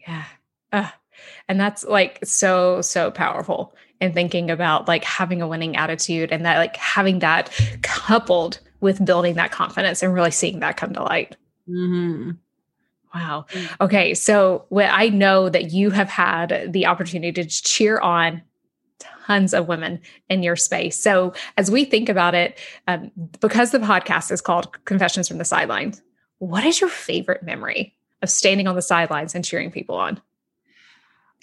Yeah. 0.04 0.24
Uh, 0.72 0.88
and 1.48 1.61
that's 1.61 1.84
like 1.84 2.18
so, 2.24 2.80
so 2.80 3.12
powerful 3.12 3.72
in 4.00 4.12
thinking 4.12 4.50
about 4.50 4.88
like 4.88 5.04
having 5.04 5.42
a 5.42 5.46
winning 5.46 5.76
attitude 5.76 6.32
and 6.32 6.44
that 6.44 6.58
like 6.58 6.76
having 6.76 7.20
that 7.20 7.52
coupled 7.82 8.58
with 8.81 9.05
building 9.05 9.35
that 9.35 9.53
confidence 9.53 10.03
and 10.03 10.14
really 10.14 10.31
seeing 10.31 10.61
that 10.61 10.77
come 10.77 10.93
to 10.95 11.03
light. 11.03 11.37
Mm-hmm. 11.69 12.33
Wow. 13.14 13.47
Mm. 13.51 13.81
Okay. 13.81 14.14
So 14.14 14.67
well, 14.71 14.91
I 14.93 15.09
know 15.09 15.49
that 15.49 15.73
you 15.73 15.91
have 15.91 16.09
had 16.09 16.73
the 16.73 16.87
opportunity 16.87 17.43
to 17.43 17.49
cheer 17.49 17.99
on 17.99 18.43
tons 19.27 19.55
of 19.55 19.69
women 19.69 20.01
in 20.29 20.43
your 20.43 20.57
space. 20.57 21.01
So 21.01 21.35
as 21.57 21.71
we 21.71 21.85
think 21.85 22.09
about 22.09 22.35
it, 22.35 22.59
um, 22.87 23.11
because 23.41 23.71
the 23.71 23.79
podcast 23.79 24.31
is 24.31 24.41
called 24.41 24.85
Confessions 24.85 25.29
from 25.29 25.38
the 25.38 25.45
Sidelines, 25.45 26.03
what 26.38 26.64
is 26.64 26.81
your 26.81 26.91
favorite 26.91 27.43
memory 27.43 27.95
of 28.23 28.31
standing 28.31 28.67
on 28.67 28.75
the 28.75 28.83
sidelines 28.83 29.35
and 29.35 29.45
cheering 29.45 29.71
people 29.71 29.97
on? 29.97 30.21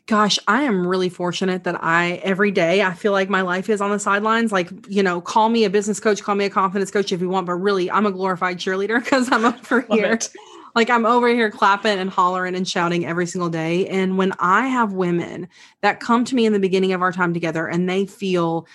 Gosh, 0.07 0.37
I 0.47 0.63
am 0.63 0.85
really 0.85 1.09
fortunate 1.09 1.63
that 1.63 1.83
I 1.83 2.21
every 2.23 2.51
day 2.51 2.83
I 2.83 2.93
feel 2.93 3.11
like 3.11 3.27
my 3.27 3.41
life 3.41 3.69
is 3.69 3.81
on 3.81 3.89
the 3.89 3.97
sidelines. 3.97 4.51
Like, 4.51 4.69
you 4.87 5.01
know, 5.01 5.19
call 5.19 5.49
me 5.49 5.63
a 5.63 5.69
business 5.69 5.99
coach, 5.99 6.21
call 6.21 6.35
me 6.35 6.45
a 6.45 6.49
confidence 6.49 6.91
coach 6.91 7.11
if 7.11 7.21
you 7.21 7.29
want, 7.29 7.47
but 7.47 7.55
really 7.55 7.89
I'm 7.89 8.05
a 8.05 8.11
glorified 8.11 8.59
cheerleader 8.59 8.99
because 9.03 9.31
I'm 9.31 9.45
over 9.45 9.81
here. 9.89 10.13
It. 10.13 10.29
Like 10.75 10.89
I'm 10.91 11.05
over 11.05 11.29
here 11.29 11.49
clapping 11.49 11.97
and 11.97 12.09
hollering 12.09 12.53
and 12.53 12.67
shouting 12.67 13.05
every 13.05 13.25
single 13.25 13.49
day. 13.49 13.87
And 13.87 14.17
when 14.17 14.33
I 14.39 14.67
have 14.67 14.93
women 14.93 15.47
that 15.81 16.01
come 16.01 16.23
to 16.25 16.35
me 16.35 16.45
in 16.45 16.53
the 16.53 16.59
beginning 16.59 16.93
of 16.93 17.01
our 17.01 17.13
time 17.13 17.33
together 17.33 17.65
and 17.65 17.89
they 17.89 18.05
feel 18.05 18.67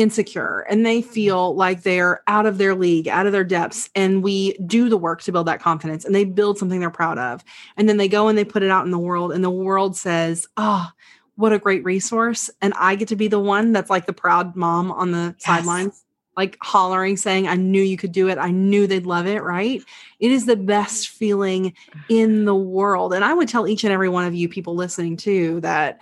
insecure 0.00 0.60
and 0.68 0.84
they 0.84 1.00
mm-hmm. 1.00 1.10
feel 1.10 1.54
like 1.54 1.82
they're 1.82 2.22
out 2.26 2.46
of 2.46 2.58
their 2.58 2.74
league, 2.74 3.06
out 3.06 3.26
of 3.26 3.32
their 3.32 3.44
depths. 3.44 3.90
And 3.94 4.22
we 4.22 4.54
do 4.66 4.88
the 4.88 4.96
work 4.96 5.22
to 5.22 5.32
build 5.32 5.46
that 5.46 5.60
confidence 5.60 6.04
and 6.04 6.14
they 6.14 6.24
build 6.24 6.58
something 6.58 6.80
they're 6.80 6.90
proud 6.90 7.18
of. 7.18 7.44
And 7.76 7.88
then 7.88 7.98
they 7.98 8.08
go 8.08 8.28
and 8.28 8.36
they 8.36 8.44
put 8.44 8.62
it 8.62 8.70
out 8.70 8.84
in 8.84 8.90
the 8.90 8.98
world, 8.98 9.32
and 9.32 9.44
the 9.44 9.50
world 9.50 9.96
says, 9.96 10.46
Oh, 10.56 10.88
what 11.36 11.52
a 11.52 11.58
great 11.58 11.84
resource. 11.84 12.50
And 12.60 12.72
I 12.74 12.96
get 12.96 13.08
to 13.08 13.16
be 13.16 13.28
the 13.28 13.38
one 13.38 13.72
that's 13.72 13.90
like 13.90 14.06
the 14.06 14.12
proud 14.12 14.56
mom 14.56 14.90
on 14.90 15.12
the 15.12 15.34
yes. 15.38 15.44
sidelines 15.44 16.04
like 16.36 16.56
hollering 16.62 17.16
saying 17.16 17.48
i 17.48 17.56
knew 17.56 17.82
you 17.82 17.96
could 17.96 18.12
do 18.12 18.28
it 18.28 18.38
i 18.38 18.52
knew 18.52 18.86
they'd 18.86 19.04
love 19.04 19.26
it 19.26 19.42
right 19.42 19.82
it 20.20 20.30
is 20.30 20.46
the 20.46 20.56
best 20.56 21.08
feeling 21.08 21.74
in 22.08 22.44
the 22.44 22.54
world 22.54 23.12
and 23.12 23.24
i 23.24 23.34
would 23.34 23.48
tell 23.48 23.66
each 23.66 23.82
and 23.82 23.92
every 23.92 24.08
one 24.08 24.24
of 24.24 24.32
you 24.34 24.48
people 24.48 24.76
listening 24.76 25.16
too 25.16 25.60
that 25.60 25.98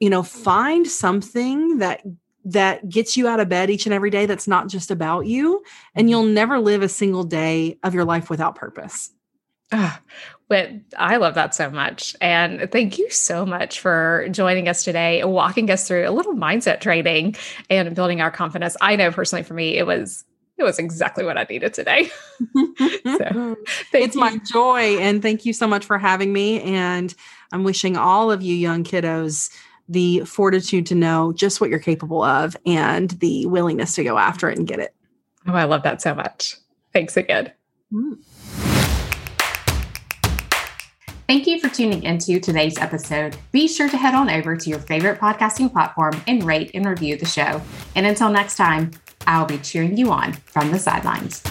you 0.00 0.08
know 0.08 0.22
find 0.22 0.86
something 0.86 1.78
that 1.78 2.00
that 2.52 2.88
gets 2.88 3.16
you 3.16 3.28
out 3.28 3.40
of 3.40 3.48
bed 3.48 3.70
each 3.70 3.86
and 3.86 3.94
every 3.94 4.10
day 4.10 4.26
that's 4.26 4.48
not 4.48 4.68
just 4.68 4.90
about 4.90 5.26
you 5.26 5.62
and 5.94 6.04
mm-hmm. 6.04 6.08
you'll 6.08 6.22
never 6.24 6.58
live 6.58 6.82
a 6.82 6.88
single 6.88 7.24
day 7.24 7.78
of 7.82 7.94
your 7.94 8.04
life 8.04 8.30
without 8.30 8.54
purpose 8.54 9.10
but 10.48 10.70
I 10.96 11.16
love 11.16 11.34
that 11.34 11.54
so 11.54 11.70
much. 11.70 12.16
And 12.20 12.70
thank 12.72 12.98
you 12.98 13.10
so 13.10 13.44
much 13.44 13.80
for 13.80 14.26
joining 14.30 14.68
us 14.68 14.82
today, 14.82 15.22
walking 15.24 15.70
us 15.70 15.86
through 15.86 16.08
a 16.08 16.10
little 16.10 16.34
mindset 16.34 16.80
training 16.80 17.36
and 17.68 17.94
building 17.94 18.20
our 18.20 18.30
confidence. 18.30 18.76
I 18.80 18.96
know 18.96 19.10
personally 19.10 19.42
for 19.42 19.54
me, 19.54 19.76
it 19.76 19.86
was 19.86 20.24
it 20.56 20.64
was 20.64 20.78
exactly 20.80 21.24
what 21.24 21.38
I 21.38 21.46
needed 21.48 21.72
today. 21.72 22.08
so, 23.04 23.56
it's 23.92 24.14
you. 24.16 24.20
my 24.20 24.38
joy. 24.38 24.98
And 24.98 25.22
thank 25.22 25.44
you 25.44 25.52
so 25.52 25.68
much 25.68 25.84
for 25.84 25.98
having 25.98 26.32
me. 26.32 26.60
And 26.62 27.14
I'm 27.52 27.62
wishing 27.62 27.96
all 27.96 28.32
of 28.32 28.42
you 28.42 28.56
young 28.56 28.82
kiddos 28.82 29.50
the 29.88 30.20
fortitude 30.20 30.86
to 30.86 30.94
know 30.94 31.32
just 31.32 31.60
what 31.60 31.70
you're 31.70 31.78
capable 31.78 32.22
of 32.22 32.56
and 32.66 33.10
the 33.10 33.46
willingness 33.46 33.94
to 33.94 34.04
go 34.04 34.18
after 34.18 34.50
it 34.50 34.58
and 34.58 34.66
get 34.66 34.78
it. 34.78 34.94
Oh, 35.46 35.54
I 35.54 35.64
love 35.64 35.82
that 35.84 36.02
so 36.02 36.14
much. 36.14 36.56
Thanks 36.92 37.16
again. 37.16 37.52
Mm. 37.92 38.18
Thank 41.28 41.46
you 41.46 41.60
for 41.60 41.68
tuning 41.68 42.04
into 42.04 42.40
today's 42.40 42.78
episode. 42.78 43.36
Be 43.52 43.68
sure 43.68 43.88
to 43.88 43.96
head 43.98 44.14
on 44.14 44.30
over 44.30 44.56
to 44.56 44.70
your 44.70 44.78
favorite 44.78 45.20
podcasting 45.20 45.70
platform 45.70 46.14
and 46.26 46.42
rate 46.42 46.70
and 46.72 46.86
review 46.86 47.16
the 47.18 47.26
show. 47.26 47.60
And 47.94 48.06
until 48.06 48.30
next 48.30 48.56
time, 48.56 48.92
I'll 49.26 49.44
be 49.44 49.58
cheering 49.58 49.98
you 49.98 50.10
on 50.10 50.32
from 50.32 50.70
the 50.70 50.78
sidelines. 50.78 51.42